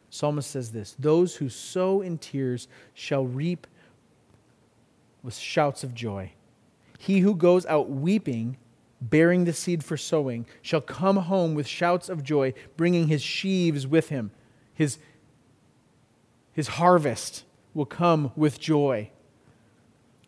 psalmist 0.08 0.50
says 0.50 0.72
this 0.72 0.96
Those 0.98 1.36
who 1.36 1.50
sow 1.50 2.00
in 2.00 2.16
tears 2.16 2.66
shall 2.94 3.26
reap 3.26 3.66
with 5.22 5.36
shouts 5.36 5.84
of 5.84 5.94
joy. 5.94 6.32
He 6.98 7.20
who 7.20 7.34
goes 7.34 7.66
out 7.66 7.90
weeping, 7.90 8.56
bearing 9.02 9.44
the 9.44 9.52
seed 9.52 9.84
for 9.84 9.98
sowing, 9.98 10.46
shall 10.62 10.80
come 10.80 11.16
home 11.16 11.54
with 11.54 11.66
shouts 11.66 12.08
of 12.08 12.24
joy, 12.24 12.54
bringing 12.78 13.08
his 13.08 13.20
sheaves 13.20 13.86
with 13.86 14.08
him 14.08 14.30
his, 14.74 14.98
his 16.52 16.68
harvest 16.68 17.44
will 17.74 17.86
come 17.86 18.32
with 18.36 18.60
joy. 18.60 19.10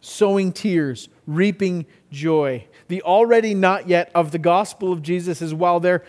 Sowing 0.01 0.53
tears, 0.53 1.09
reaping 1.27 1.87
joy. 2.11 2.67
The 2.89 3.03
already 3.03 3.55
not 3.55 3.89
yet 3.89 4.11
of 4.15 4.31
the 4.33 4.39
gospel 4.39 4.93
of 4.93 5.03
Jesus 5.03 5.41
is 5.41 5.55
while 5.55 5.81
there 5.81 6.05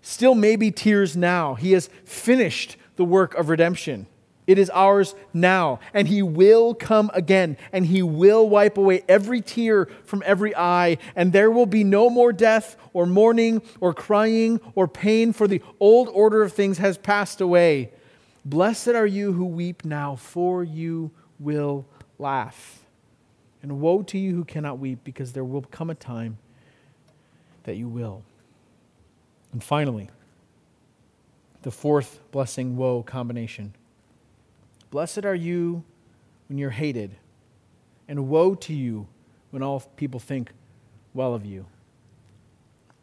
still 0.00 0.34
may 0.34 0.56
be 0.56 0.70
tears 0.70 1.16
now, 1.16 1.54
he 1.54 1.72
has 1.72 1.88
finished 2.04 2.76
the 2.96 3.04
work 3.04 3.34
of 3.34 3.48
redemption. 3.48 4.06
It 4.46 4.58
is 4.58 4.70
ours 4.70 5.14
now, 5.32 5.80
and 5.94 6.06
He 6.06 6.22
will 6.22 6.74
come 6.74 7.10
again, 7.14 7.56
and 7.72 7.86
He 7.86 8.02
will 8.02 8.48
wipe 8.48 8.76
away 8.76 9.02
every 9.08 9.40
tear 9.40 9.86
from 10.04 10.22
every 10.26 10.54
eye, 10.54 10.98
and 11.16 11.32
there 11.32 11.50
will 11.50 11.66
be 11.66 11.82
no 11.82 12.10
more 12.10 12.32
death, 12.32 12.76
or 12.92 13.06
mourning, 13.06 13.62
or 13.80 13.94
crying, 13.94 14.60
or 14.74 14.86
pain, 14.86 15.32
for 15.32 15.48
the 15.48 15.62
old 15.80 16.08
order 16.08 16.42
of 16.42 16.52
things 16.52 16.78
has 16.78 16.98
passed 16.98 17.40
away. 17.40 17.90
Blessed 18.44 18.88
are 18.88 19.06
you 19.06 19.32
who 19.32 19.46
weep 19.46 19.84
now, 19.84 20.14
for 20.14 20.62
you 20.62 21.10
will 21.38 21.86
laugh. 22.18 22.84
And 23.62 23.80
woe 23.80 24.02
to 24.02 24.18
you 24.18 24.34
who 24.34 24.44
cannot 24.44 24.78
weep, 24.78 24.98
because 25.04 25.32
there 25.32 25.44
will 25.44 25.62
come 25.62 25.88
a 25.88 25.94
time 25.94 26.36
that 27.62 27.76
you 27.76 27.88
will. 27.88 28.22
And 29.52 29.64
finally, 29.64 30.10
the 31.62 31.70
fourth 31.70 32.20
blessing 32.30 32.76
woe 32.76 33.02
combination. 33.02 33.72
Blessed 34.94 35.24
are 35.24 35.34
you 35.34 35.82
when 36.48 36.56
you're 36.56 36.70
hated, 36.70 37.16
and 38.06 38.28
woe 38.28 38.54
to 38.54 38.72
you 38.72 39.08
when 39.50 39.60
all 39.60 39.80
people 39.96 40.20
think 40.20 40.52
well 41.12 41.34
of 41.34 41.44
you. 41.44 41.66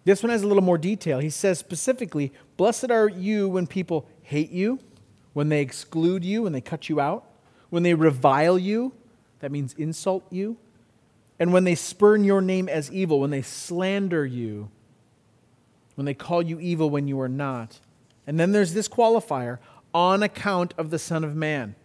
This 0.06 0.24
one 0.24 0.30
has 0.30 0.42
a 0.42 0.48
little 0.48 0.64
more 0.64 0.78
detail. 0.78 1.20
He 1.20 1.30
says 1.30 1.60
specifically, 1.60 2.32
Blessed 2.56 2.92
are 2.92 3.10
you 3.10 3.50
when 3.50 3.68
people 3.68 4.08
hate 4.22 4.52
you, 4.52 4.80
when 5.34 5.50
they 5.50 5.60
exclude 5.60 6.24
you, 6.24 6.44
when 6.44 6.54
they 6.54 6.62
cut 6.62 6.88
you 6.88 7.02
out, 7.02 7.26
when 7.72 7.84
they 7.84 7.94
revile 7.94 8.58
you, 8.58 8.94
that 9.42 9.52
means 9.52 9.74
insult 9.74 10.24
you, 10.30 10.56
and 11.40 11.52
when 11.52 11.66
they 11.66 11.76
spurn 11.76 12.24
your 12.24 12.40
name 12.40 12.70
as 12.70 12.90
evil, 12.90 13.20
when 13.20 13.32
they 13.32 13.42
slander 13.42 14.26
you, 14.26 14.72
when 15.96 16.06
they 16.06 16.14
call 16.14 16.42
you 16.42 16.58
evil 16.58 16.90
when 16.90 17.10
you 17.10 17.20
are 17.20 17.28
not. 17.28 17.82
And 18.26 18.40
then 18.40 18.54
there's 18.54 18.74
this 18.74 18.88
qualifier 18.88 19.58
on 19.94 20.24
account 20.24 20.74
of 20.78 20.90
the 20.90 20.98
Son 20.98 21.26
of 21.26 21.36
Man. 21.36 21.76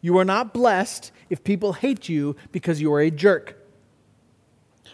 You 0.00 0.18
are 0.18 0.24
not 0.24 0.54
blessed 0.54 1.12
if 1.28 1.44
people 1.44 1.74
hate 1.74 2.08
you 2.08 2.36
because 2.52 2.80
you 2.80 2.92
are 2.92 3.00
a 3.00 3.10
jerk. 3.10 3.56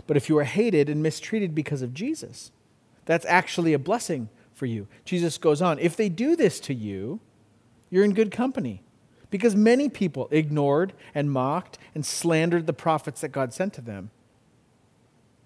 But 0.06 0.16
if 0.16 0.28
you 0.28 0.36
are 0.38 0.44
hated 0.44 0.88
and 0.88 1.02
mistreated 1.02 1.54
because 1.54 1.82
of 1.82 1.94
Jesus, 1.94 2.50
that's 3.04 3.26
actually 3.26 3.72
a 3.72 3.78
blessing 3.78 4.28
for 4.52 4.66
you. 4.66 4.88
Jesus 5.04 5.38
goes 5.38 5.62
on, 5.62 5.78
if 5.78 5.96
they 5.96 6.08
do 6.08 6.34
this 6.36 6.60
to 6.60 6.74
you, 6.74 7.20
you're 7.90 8.04
in 8.04 8.14
good 8.14 8.30
company. 8.30 8.82
Because 9.30 9.56
many 9.56 9.88
people 9.88 10.28
ignored 10.30 10.92
and 11.14 11.30
mocked 11.30 11.78
and 11.94 12.06
slandered 12.06 12.66
the 12.66 12.72
prophets 12.72 13.20
that 13.20 13.28
God 13.30 13.52
sent 13.52 13.74
to 13.74 13.80
them. 13.80 14.10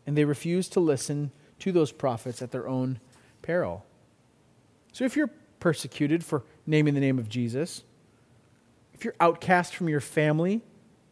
And 0.06 0.16
they 0.16 0.24
refused 0.24 0.72
to 0.74 0.80
listen 0.80 1.32
to 1.60 1.72
those 1.72 1.92
prophets 1.92 2.42
at 2.42 2.50
their 2.50 2.68
own 2.68 3.00
peril. 3.42 3.84
So 4.92 5.04
if 5.04 5.16
you're 5.16 5.30
persecuted 5.60 6.24
for 6.24 6.44
naming 6.66 6.94
the 6.94 7.00
name 7.00 7.18
of 7.18 7.28
Jesus, 7.28 7.84
if 9.00 9.04
you're 9.06 9.14
outcast 9.18 9.74
from 9.74 9.88
your 9.88 9.98
family 9.98 10.60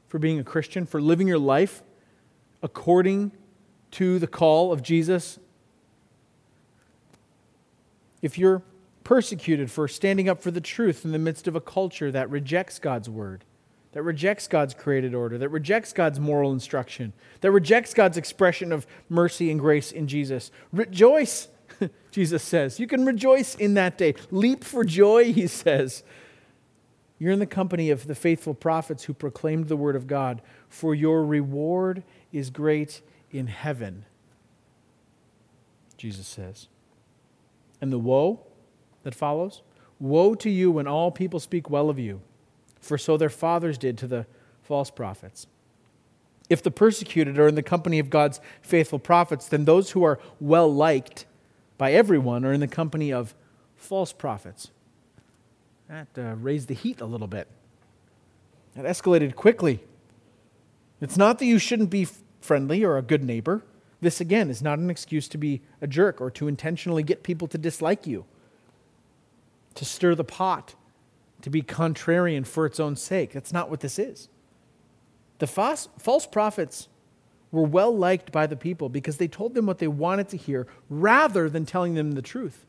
for 0.09 0.19
being 0.19 0.39
a 0.39 0.45
Christian, 0.45 0.85
for 0.85 1.01
living 1.01 1.27
your 1.27 1.39
life 1.39 1.83
according 2.63 3.33
to 3.93 4.19
the 4.19 4.27
call 4.27 4.75
of 4.75 4.83
Jesus, 4.83 5.39
if 8.21 8.37
you're 8.37 8.63
persecuted 9.05 9.71
for 9.71 9.89
standing 9.89 10.29
up 10.29 10.43
for 10.43 10.51
the 10.51 10.61
truth 10.61 11.03
in 11.07 11.13
the 11.13 11.19
midst 11.19 11.49
of 11.49 11.57
a 11.57 11.63
culture 11.63 12.13
that 12.13 12.29
rejects 12.29 12.79
God's 12.79 13.09
word, 13.09 13.47
that 13.93 14.03
rejects 14.03 14.49
God's 14.49 14.75
created 14.75 15.15
order, 15.15 15.39
that 15.39 15.49
rejects 15.49 15.95
God's 15.95 16.21
moral 16.21 16.53
instruction, 16.53 17.15
that 17.41 17.53
rejects 17.53 17.95
God's 17.95 18.19
expression 18.19 18.71
of 18.71 18.87
mercy 19.09 19.51
and 19.51 19.59
grace 19.59 19.93
in 19.93 20.07
Jesus, 20.09 20.51
rejoice, 20.75 21.49
Jesus 22.11 22.43
says. 22.43 22.79
You 22.79 22.87
can 22.87 23.07
rejoice 23.07 23.55
in 23.55 23.73
that 23.75 23.97
day. 23.97 24.15
Leap 24.31 24.63
for 24.63 24.85
joy, 24.85 25.33
he 25.33 25.47
says, 25.47 26.03
you're 27.19 27.33
in 27.33 27.39
the 27.39 27.47
company 27.47 27.91
of 27.91 28.07
the 28.07 28.15
faithful 28.15 28.55
prophets 28.55 29.05
who 29.05 29.15
proclaimed 29.15 29.69
the 29.69 29.77
word 29.77 29.97
of 29.97 30.07
God, 30.07 30.41
for 30.69 30.95
your 30.95 31.25
reward 31.25 32.05
is 32.33 32.51
great 32.51 33.01
in 33.31 33.49
heaven, 33.49 34.05
Jesus 35.97 36.27
says. 36.27 36.69
And 37.81 37.93
the 37.93 37.99
woe 37.99 38.41
that 39.03 39.15
follows 39.15 39.63
Woe 40.01 40.35
to 40.37 40.51
you 40.51 40.71
when 40.71 40.87
all 40.87 41.11
people 41.11 41.41
speak 41.41 41.69
well 41.69 41.91
of 41.91 41.99
you, 41.99 42.21
for 42.81 42.97
so 42.97 43.17
their 43.17 43.29
fathers 43.29 43.79
did 43.79 43.99
to 43.99 44.07
the 44.07 44.27
false 44.63 44.91
prophets. 44.91 45.47
If 46.49 46.63
the 46.63 46.71
persecuted 46.71 47.39
are 47.39 47.49
in 47.49 47.57
the 47.57 47.63
company 47.63 47.99
of 47.99 48.09
God's 48.09 48.41
faithful 48.63 48.99
prophets, 48.99 49.49
then 49.49 49.65
those 49.65 49.91
who 49.91 50.05
are 50.05 50.21
well 50.41 50.73
liked 50.73 51.27
by 51.77 51.93
everyone 51.93 52.45
are 52.45 52.53
in 52.53 52.61
the 52.61 52.69
company 52.69 53.13
of 53.13 53.35
false 53.77 54.13
prophets. 54.13 54.71
That 55.89 56.09
uh, 56.17 56.35
raised 56.37 56.69
the 56.69 56.75
heat 56.75 57.01
a 57.01 57.07
little 57.07 57.27
bit. 57.27 57.49
It 58.77 58.85
escalated 58.85 59.35
quickly. 59.35 59.81
It's 61.01 61.17
not 61.17 61.39
that 61.39 61.47
you 61.47 61.59
shouldn't 61.59 61.91
be 61.91 62.07
friendly 62.41 62.85
or 62.85 62.97
a 62.97 63.03
good 63.03 63.25
neighbor. 63.25 63.63
This, 64.01 64.21
again, 64.21 64.51
is 64.51 64.63
not 64.63 64.79
an 64.79 64.91
excuse 64.91 65.29
to 65.29 65.39
be 65.39 65.63
a 65.81 65.87
jerk 65.87 66.21
or 66.21 66.31
to 66.33 66.47
intentionally 66.47 67.03
get 67.03 67.23
people 67.23 67.49
to 67.49 67.59
dislike 67.59 68.07
you, 68.07 68.27
to 69.75 69.85
stir 69.85 70.15
the 70.15 70.25
pot, 70.25 70.75
to 71.43 71.51
be 71.51 71.63
contrarian 71.63 72.47
for 72.47 72.67
its 72.67 72.79
own 72.79 72.95
sake. 72.95 73.33
That's 73.33 73.53
not 73.53 73.71
what 73.71 73.81
this 73.81 73.99
is. 73.99 74.29
The 75.39 75.47
false, 75.47 75.89
false 75.99 76.27
prophets 76.27 76.89
were 77.51 77.63
well 77.63 77.97
liked 77.97 78.31
by 78.31 78.47
the 78.47 78.57
people 78.57 78.89
because 78.89 79.17
they 79.17 79.29
told 79.29 79.55
them 79.55 79.67
what 79.67 79.79
they 79.79 79.89
wanted 79.89 80.29
to 80.29 80.37
hear 80.37 80.67
rather 80.91 81.49
than 81.49 81.65
telling 81.65 81.95
them 81.95 82.13
the 82.13 82.23
truth. 82.23 82.67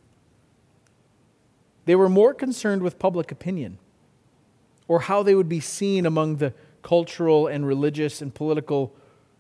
They 1.90 1.96
were 1.96 2.08
more 2.08 2.36
concerned 2.36 2.84
with 2.84 3.00
public 3.00 3.32
opinion 3.32 3.80
or 4.88 5.00
how 5.00 5.24
they 5.24 5.34
would 5.34 5.50
be 5.50 5.60
seen 5.60 6.06
among 6.06 6.36
the 6.36 6.54
cultural 6.84 7.48
and 7.48 7.66
religious 7.66 8.22
and 8.22 8.32
political 8.32 8.96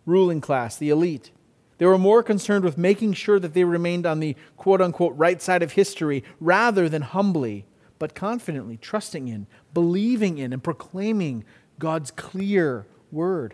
ruling 0.08 0.42
class, 0.42 0.76
the 0.76 0.90
elite. 0.90 1.30
They 1.78 1.86
were 1.86 2.00
more 2.00 2.24
concerned 2.24 2.66
with 2.66 2.76
making 2.76 3.14
sure 3.14 3.40
that 3.40 3.54
they 3.54 3.66
remained 3.66 4.08
on 4.08 4.20
the 4.20 4.36
quote 4.58 4.82
unquote 4.82 5.14
right 5.16 5.40
side 5.40 5.62
of 5.62 5.74
history 5.74 6.24
rather 6.40 6.90
than 6.90 7.04
humbly, 7.04 7.68
but 8.00 8.16
confidently 8.16 8.78
trusting 8.78 9.28
in, 9.28 9.46
believing 9.76 10.40
in, 10.40 10.52
and 10.52 10.64
proclaiming 10.64 11.46
God's 11.78 12.10
clear 12.10 12.88
word. 13.12 13.54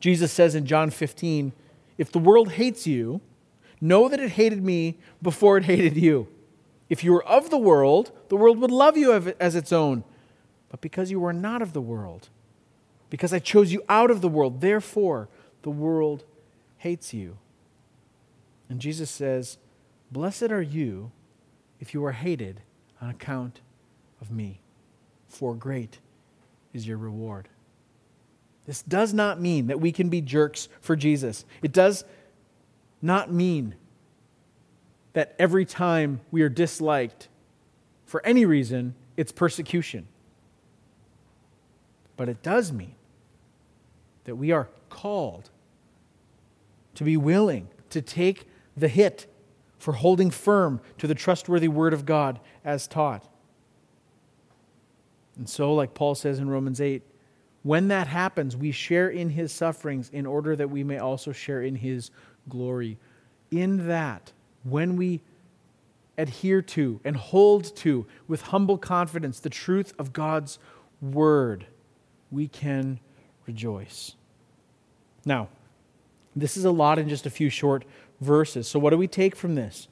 Jesus 0.00 0.30
says 0.32 0.54
in 0.54 0.66
John 0.66 0.90
15, 0.90 1.54
If 1.96 2.12
the 2.12 2.18
world 2.18 2.52
hates 2.52 2.86
you, 2.86 3.22
know 3.80 4.10
that 4.10 4.20
it 4.20 4.32
hated 4.32 4.62
me 4.62 4.98
before 5.22 5.56
it 5.56 5.64
hated 5.64 5.96
you. 5.96 6.28
If 6.88 7.02
you 7.02 7.12
were 7.12 7.24
of 7.24 7.50
the 7.50 7.58
world, 7.58 8.12
the 8.28 8.36
world 8.36 8.58
would 8.58 8.70
love 8.70 8.96
you 8.96 9.12
as 9.12 9.54
its 9.54 9.72
own. 9.72 10.04
But 10.68 10.80
because 10.80 11.10
you 11.10 11.24
are 11.24 11.32
not 11.32 11.62
of 11.62 11.72
the 11.72 11.80
world, 11.80 12.28
because 13.10 13.32
I 13.32 13.38
chose 13.38 13.72
you 13.72 13.82
out 13.88 14.10
of 14.10 14.20
the 14.20 14.28
world, 14.28 14.60
therefore 14.60 15.28
the 15.62 15.70
world 15.70 16.24
hates 16.78 17.14
you. 17.14 17.38
And 18.68 18.80
Jesus 18.80 19.10
says, 19.10 19.58
Blessed 20.10 20.50
are 20.50 20.62
you 20.62 21.12
if 21.80 21.94
you 21.94 22.04
are 22.04 22.12
hated 22.12 22.60
on 23.00 23.10
account 23.10 23.60
of 24.20 24.30
me, 24.30 24.60
for 25.28 25.54
great 25.54 25.98
is 26.72 26.86
your 26.86 26.98
reward. 26.98 27.48
This 28.66 28.82
does 28.82 29.12
not 29.12 29.40
mean 29.40 29.66
that 29.66 29.80
we 29.80 29.92
can 29.92 30.08
be 30.08 30.20
jerks 30.20 30.68
for 30.80 30.96
Jesus. 30.96 31.44
It 31.62 31.72
does 31.72 32.04
not 33.02 33.30
mean 33.30 33.74
that 35.14 35.34
every 35.38 35.64
time 35.64 36.20
we 36.30 36.42
are 36.42 36.48
disliked 36.48 37.28
for 38.04 38.24
any 38.24 38.44
reason, 38.44 38.94
it's 39.16 39.32
persecution. 39.32 40.06
But 42.16 42.28
it 42.28 42.42
does 42.42 42.72
mean 42.72 42.94
that 44.24 44.36
we 44.36 44.52
are 44.52 44.68
called 44.90 45.50
to 46.94 47.04
be 47.04 47.16
willing 47.16 47.68
to 47.90 48.02
take 48.02 48.46
the 48.76 48.88
hit 48.88 49.26
for 49.78 49.92
holding 49.92 50.30
firm 50.30 50.80
to 50.98 51.06
the 51.06 51.14
trustworthy 51.14 51.68
word 51.68 51.92
of 51.92 52.06
God 52.06 52.40
as 52.64 52.86
taught. 52.86 53.28
And 55.36 55.48
so, 55.48 55.74
like 55.74 55.94
Paul 55.94 56.14
says 56.14 56.38
in 56.38 56.48
Romans 56.48 56.80
8, 56.80 57.02
when 57.62 57.88
that 57.88 58.06
happens, 58.06 58.56
we 58.56 58.72
share 58.72 59.08
in 59.08 59.30
his 59.30 59.52
sufferings 59.52 60.10
in 60.10 60.26
order 60.26 60.54
that 60.54 60.70
we 60.70 60.84
may 60.84 60.98
also 60.98 61.32
share 61.32 61.62
in 61.62 61.74
his 61.74 62.10
glory. 62.48 62.98
In 63.50 63.88
that, 63.88 64.32
when 64.64 64.96
we 64.96 65.20
adhere 66.16 66.62
to 66.62 67.00
and 67.04 67.16
hold 67.16 67.74
to 67.76 68.06
with 68.26 68.42
humble 68.42 68.78
confidence 68.78 69.40
the 69.40 69.50
truth 69.50 69.92
of 69.98 70.12
God's 70.12 70.58
word, 71.00 71.66
we 72.30 72.48
can 72.48 72.98
rejoice. 73.46 74.14
Now, 75.24 75.48
this 76.34 76.56
is 76.56 76.64
a 76.64 76.70
lot 76.70 76.98
in 76.98 77.08
just 77.08 77.26
a 77.26 77.30
few 77.30 77.48
short 77.48 77.84
verses. 78.20 78.66
So, 78.66 78.78
what 78.78 78.90
do 78.90 78.98
we 78.98 79.06
take 79.06 79.36
from 79.36 79.54
this? 79.54 79.88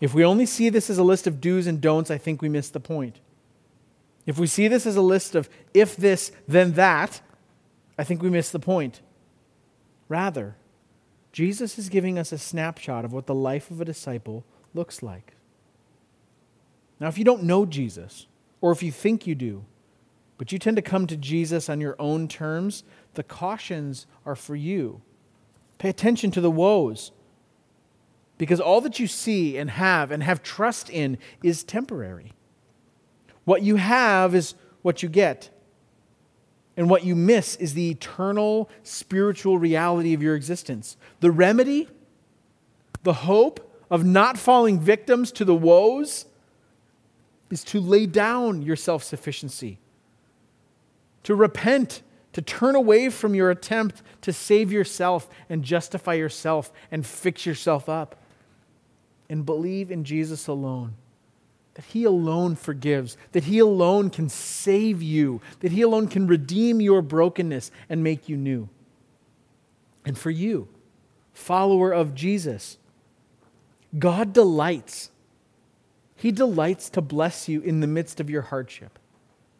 If 0.00 0.12
we 0.12 0.24
only 0.24 0.46
see 0.46 0.68
this 0.68 0.90
as 0.90 0.98
a 0.98 1.02
list 1.02 1.26
of 1.26 1.40
do's 1.40 1.66
and 1.66 1.80
don'ts, 1.80 2.10
I 2.10 2.18
think 2.18 2.42
we 2.42 2.48
miss 2.48 2.68
the 2.68 2.80
point. 2.80 3.20
If 4.26 4.38
we 4.38 4.46
see 4.46 4.68
this 4.68 4.86
as 4.86 4.96
a 4.96 5.02
list 5.02 5.34
of 5.34 5.48
if 5.72 5.96
this, 5.96 6.32
then 6.46 6.72
that, 6.72 7.20
I 7.96 8.04
think 8.04 8.22
we 8.22 8.28
miss 8.28 8.50
the 8.50 8.58
point. 8.58 9.00
Rather, 10.08 10.56
Jesus 11.36 11.78
is 11.78 11.90
giving 11.90 12.18
us 12.18 12.32
a 12.32 12.38
snapshot 12.38 13.04
of 13.04 13.12
what 13.12 13.26
the 13.26 13.34
life 13.34 13.70
of 13.70 13.78
a 13.78 13.84
disciple 13.84 14.42
looks 14.72 15.02
like. 15.02 15.34
Now, 16.98 17.08
if 17.08 17.18
you 17.18 17.26
don't 17.26 17.42
know 17.42 17.66
Jesus, 17.66 18.26
or 18.62 18.72
if 18.72 18.82
you 18.82 18.90
think 18.90 19.26
you 19.26 19.34
do, 19.34 19.66
but 20.38 20.50
you 20.50 20.58
tend 20.58 20.76
to 20.76 20.82
come 20.82 21.06
to 21.06 21.14
Jesus 21.14 21.68
on 21.68 21.78
your 21.78 21.94
own 21.98 22.26
terms, 22.26 22.84
the 23.12 23.22
cautions 23.22 24.06
are 24.24 24.34
for 24.34 24.56
you. 24.56 25.02
Pay 25.76 25.90
attention 25.90 26.30
to 26.30 26.40
the 26.40 26.50
woes. 26.50 27.12
Because 28.38 28.58
all 28.58 28.80
that 28.80 28.98
you 28.98 29.06
see 29.06 29.58
and 29.58 29.68
have 29.72 30.10
and 30.10 30.22
have 30.22 30.42
trust 30.42 30.88
in 30.88 31.18
is 31.42 31.62
temporary. 31.62 32.32
What 33.44 33.60
you 33.60 33.76
have 33.76 34.34
is 34.34 34.54
what 34.80 35.02
you 35.02 35.10
get. 35.10 35.50
And 36.76 36.90
what 36.90 37.04
you 37.04 37.14
miss 37.14 37.56
is 37.56 37.74
the 37.74 37.90
eternal 37.90 38.68
spiritual 38.82 39.58
reality 39.58 40.12
of 40.12 40.22
your 40.22 40.34
existence. 40.34 40.96
The 41.20 41.30
remedy, 41.30 41.88
the 43.02 43.14
hope 43.14 43.62
of 43.90 44.04
not 44.04 44.36
falling 44.36 44.78
victims 44.78 45.32
to 45.32 45.44
the 45.44 45.54
woes, 45.54 46.26
is 47.50 47.64
to 47.64 47.80
lay 47.80 48.06
down 48.06 48.60
your 48.62 48.76
self 48.76 49.02
sufficiency, 49.02 49.78
to 51.22 51.34
repent, 51.34 52.02
to 52.32 52.42
turn 52.42 52.74
away 52.74 53.08
from 53.08 53.34
your 53.34 53.50
attempt 53.50 54.02
to 54.22 54.32
save 54.32 54.70
yourself 54.70 55.28
and 55.48 55.62
justify 55.62 56.14
yourself 56.14 56.72
and 56.90 57.06
fix 57.06 57.46
yourself 57.46 57.88
up, 57.88 58.16
and 59.30 59.46
believe 59.46 59.90
in 59.90 60.04
Jesus 60.04 60.46
alone 60.46 60.94
that 61.76 61.84
He 61.84 62.04
alone 62.04 62.56
forgives, 62.56 63.18
that 63.32 63.44
He 63.44 63.58
alone 63.58 64.08
can 64.08 64.30
save 64.30 65.02
you, 65.02 65.42
that 65.60 65.72
He 65.72 65.82
alone 65.82 66.08
can 66.08 66.26
redeem 66.26 66.80
your 66.80 67.02
brokenness 67.02 67.70
and 67.90 68.02
make 68.02 68.30
you 68.30 68.36
new. 68.38 68.70
And 70.06 70.16
for 70.16 70.30
you, 70.30 70.68
follower 71.34 71.92
of 71.92 72.14
Jesus, 72.14 72.78
God 73.98 74.32
delights. 74.32 75.10
He 76.16 76.32
delights 76.32 76.88
to 76.90 77.02
bless 77.02 77.46
you 77.46 77.60
in 77.60 77.80
the 77.80 77.86
midst 77.86 78.20
of 78.20 78.30
your 78.30 78.42
hardship, 78.42 78.98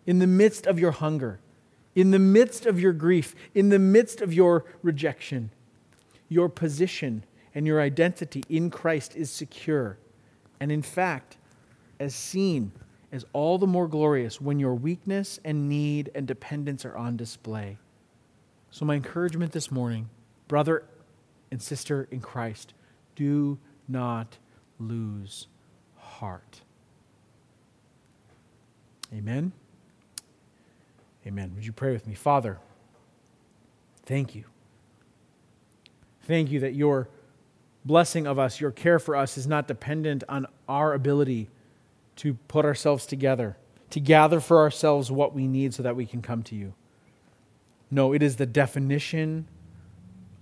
in 0.06 0.18
the 0.18 0.26
midst 0.26 0.66
of 0.66 0.80
your 0.80 0.92
hunger, 0.92 1.38
in 1.94 2.12
the 2.12 2.18
midst 2.18 2.64
of 2.64 2.80
your 2.80 2.94
grief, 2.94 3.34
in 3.54 3.68
the 3.68 3.78
midst 3.78 4.22
of 4.22 4.32
your 4.32 4.64
rejection. 4.82 5.50
Your 6.30 6.48
position 6.48 7.24
and 7.54 7.66
your 7.66 7.78
identity 7.78 8.42
in 8.48 8.70
Christ 8.70 9.14
is 9.14 9.30
secure. 9.30 9.98
And 10.58 10.72
in 10.72 10.80
fact, 10.80 11.36
as 11.98 12.14
seen 12.14 12.72
as 13.12 13.24
all 13.32 13.58
the 13.58 13.66
more 13.66 13.88
glorious 13.88 14.40
when 14.40 14.58
your 14.58 14.74
weakness 14.74 15.38
and 15.44 15.68
need 15.68 16.10
and 16.14 16.26
dependence 16.26 16.84
are 16.84 16.96
on 16.96 17.16
display. 17.16 17.78
So, 18.70 18.84
my 18.84 18.94
encouragement 18.94 19.52
this 19.52 19.70
morning, 19.70 20.10
brother 20.48 20.84
and 21.50 21.62
sister 21.62 22.08
in 22.10 22.20
Christ, 22.20 22.74
do 23.14 23.58
not 23.88 24.38
lose 24.78 25.46
heart. 25.96 26.60
Amen. 29.12 29.52
Amen. 31.26 31.52
Would 31.54 31.64
you 31.64 31.72
pray 31.72 31.92
with 31.92 32.06
me? 32.06 32.14
Father, 32.14 32.58
thank 34.04 34.34
you. 34.34 34.44
Thank 36.22 36.50
you 36.50 36.60
that 36.60 36.74
your 36.74 37.08
blessing 37.84 38.26
of 38.26 38.38
us, 38.38 38.60
your 38.60 38.72
care 38.72 38.98
for 38.98 39.14
us, 39.14 39.38
is 39.38 39.46
not 39.46 39.68
dependent 39.68 40.24
on 40.28 40.46
our 40.68 40.92
ability 40.92 41.48
to 42.16 42.34
put 42.48 42.64
ourselves 42.64 43.06
together, 43.06 43.56
to 43.90 44.00
gather 44.00 44.40
for 44.40 44.58
ourselves 44.58 45.10
what 45.10 45.34
we 45.34 45.46
need 45.46 45.74
so 45.74 45.82
that 45.82 45.96
we 45.96 46.06
can 46.06 46.22
come 46.22 46.42
to 46.44 46.54
you. 46.54 46.74
No, 47.90 48.12
it 48.12 48.22
is 48.22 48.36
the 48.36 48.46
definition 48.46 49.46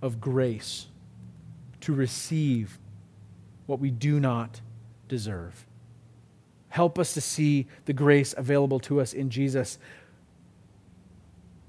of 0.01 0.19
grace 0.19 0.87
to 1.81 1.93
receive 1.93 2.79
what 3.65 3.79
we 3.79 3.91
do 3.91 4.19
not 4.19 4.61
deserve. 5.07 5.65
Help 6.69 6.97
us 6.97 7.13
to 7.13 7.21
see 7.21 7.67
the 7.85 7.93
grace 7.93 8.33
available 8.37 8.79
to 8.81 8.99
us 8.99 9.13
in 9.13 9.29
Jesus 9.29 9.77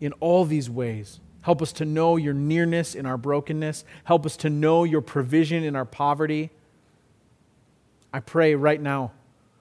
in 0.01 0.13
all 0.15 0.45
these 0.45 0.69
ways. 0.69 1.21
Help 1.43 1.63
us 1.63 1.73
to 1.75 1.85
know 1.85 2.17
your 2.17 2.35
nearness 2.35 2.95
in 2.95 3.07
our 3.07 3.17
brokenness. 3.17 3.85
Help 4.05 4.27
us 4.27 4.37
to 4.39 4.51
know 4.51 4.85
your 4.85 5.01
provision 5.01 5.63
in 5.63 5.77
our 5.77 5.85
poverty. 5.85 6.51
I 8.13 8.21
pray 8.21 8.55
right 8.55 8.81
now 8.81 9.13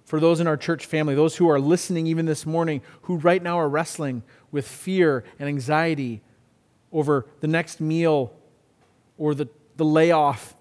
for 0.06 0.20
those 0.20 0.40
in 0.40 0.48
our 0.48 0.56
church 0.56 0.86
family, 0.86 1.16
those 1.16 1.36
who 1.38 1.50
are 1.50 1.60
listening 1.60 2.08
even 2.08 2.26
this 2.26 2.46
morning, 2.46 2.82
who 3.04 3.18
right 3.18 3.42
now 3.42 3.60
are 3.60 3.68
wrestling 3.68 4.24
with 4.52 4.68
fear 4.68 5.24
and 5.40 5.50
anxiety 5.50 6.22
over 6.92 7.26
the 7.42 7.48
next 7.48 7.82
meal 7.82 8.34
or 9.18 9.34
the, 9.34 9.50
the 9.78 9.84
layoff. 9.84 10.56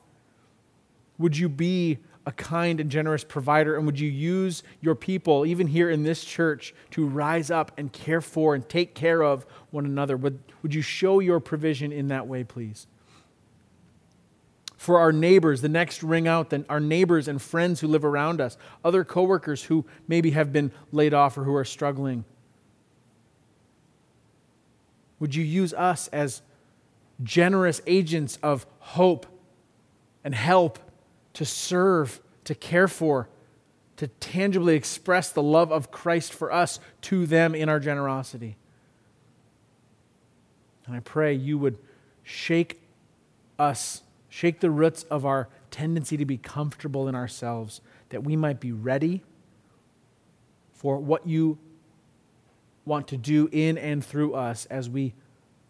Would 1.19 1.37
you 1.37 1.49
be 1.49 1.99
a 2.27 2.33
kind 2.33 2.81
and 2.81 2.91
generous 2.91 3.23
provider? 3.23 3.77
And 3.77 3.85
would 3.85 4.01
you 4.01 4.11
use 4.11 4.63
your 4.81 4.95
people, 4.95 5.45
even 5.45 5.67
here 5.67 5.91
in 5.91 6.03
this 6.03 6.25
church, 6.25 6.75
to 6.93 7.07
rise 7.07 7.51
up 7.51 7.71
and 7.77 7.93
care 7.93 8.23
for 8.23 8.55
and 8.55 8.67
take 8.67 8.95
care 8.95 9.23
of 9.23 9.47
one 9.71 9.85
another? 9.85 10.17
Would, 10.17 10.39
would 10.63 10.75
you 10.75 10.83
show 10.83 11.21
your 11.21 11.39
provision 11.39 11.93
in 11.93 12.09
that 12.09 12.27
way, 12.27 12.45
please? 12.45 12.87
For 14.85 14.99
our 14.99 15.13
neighbors, 15.13 15.63
the 15.63 15.69
next 15.71 16.03
ring 16.03 16.29
out, 16.29 16.51
then 16.51 16.67
our 16.69 16.79
neighbors 16.79 17.27
and 17.27 17.41
friends 17.41 17.81
who 17.81 17.89
live 17.89 18.05
around 18.05 18.39
us, 18.39 18.59
other 18.85 19.03
coworkers 19.03 19.65
who 19.65 19.87
maybe 20.07 20.33
have 20.33 20.53
been 20.53 20.71
laid 20.93 21.15
off 21.15 21.39
or 21.39 21.45
who 21.45 21.55
are 21.55 21.65
struggling. 21.65 22.23
Would 25.21 25.35
you 25.35 25.43
use 25.43 25.73
us 25.73 26.09
as 26.09 26.43
generous 27.23 27.81
agents 27.87 28.39
of 28.43 28.67
hope 28.79 29.25
and 30.23 30.35
help 30.35 30.79
to 31.33 31.47
serve, 31.47 32.21
to 32.45 32.55
care 32.55 32.87
for, 32.87 33.31
to 33.97 34.09
tangibly 34.09 34.77
express 34.77 35.31
the 35.31 35.43
love 35.43 35.73
of 35.73 35.91
Christ 35.91 36.35
for 36.35 36.53
us 36.53 36.79
to 37.03 37.25
them 37.25 37.55
in 37.55 37.71
our 37.71 37.81
generosity? 37.81 38.59
And 40.85 40.95
I 40.95 41.01
pray 41.01 41.33
you 41.33 41.57
would 41.57 41.79
shake 42.23 42.83
us 43.59 44.03
Shake 44.35 44.59
the 44.59 44.69
roots 44.69 45.05
of 45.05 45.25
our 45.25 45.49
tendency 45.71 46.17
to 46.17 46.25
be 46.25 46.39
comfortable 46.39 47.07
in 47.07 47.15
ourselves, 47.15 47.81
that 48.09 48.25
we 48.25 48.35
might 48.35 48.59
be 48.59 48.73
ready 48.73 49.23
for 50.73 50.99
what 50.99 51.25
you 51.25 51.57
want 52.85 53.07
to 53.07 53.17
do 53.17 53.49
in 53.53 53.79
and 53.79 54.05
through 54.05 54.35
us 54.35 54.67
as 54.67 54.91
we 54.91 55.15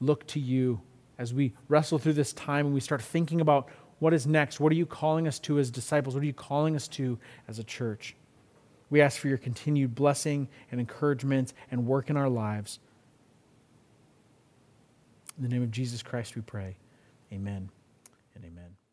look 0.01 0.27
to 0.29 0.41
you, 0.41 0.81
as 1.19 1.35
we 1.35 1.53
wrestle 1.69 1.99
through 1.99 2.15
this 2.15 2.33
time 2.33 2.65
and 2.65 2.75
we 2.75 2.81
start 2.81 3.03
thinking 3.03 3.43
about 3.43 3.69
what 3.99 4.15
is 4.15 4.27
next. 4.27 4.61
What 4.61 4.73
are 4.73 4.77
you 4.77 4.87
calling 4.87 5.29
us 5.29 5.39
to 5.41 5.59
as 5.59 5.71
disciples? 5.71 6.15
What 6.15 6.23
are 6.23 6.27
you 6.27 6.33
calling 6.33 6.75
us 6.75 6.89
to 6.89 7.19
as 7.47 7.59
a 7.59 7.65
church? 7.65 8.17
We 8.89 9.03
ask 9.03 9.21
for 9.21 9.29
your 9.29 9.37
continued 9.37 9.95
blessing 9.95 10.49
and 10.71 10.81
encouragement 10.81 11.53
and 11.71 11.87
work 11.87 12.09
in 12.09 12.17
our 12.17 12.31
lives. 12.31 12.79
In 15.37 15.43
the 15.43 15.51
name 15.51 15.63
of 15.63 15.71
Jesus 15.71 16.03
Christ, 16.03 16.35
we 16.35 16.41
pray. 16.41 16.77
Amen 17.31 17.69
and 18.35 18.45
amen. 18.45 18.84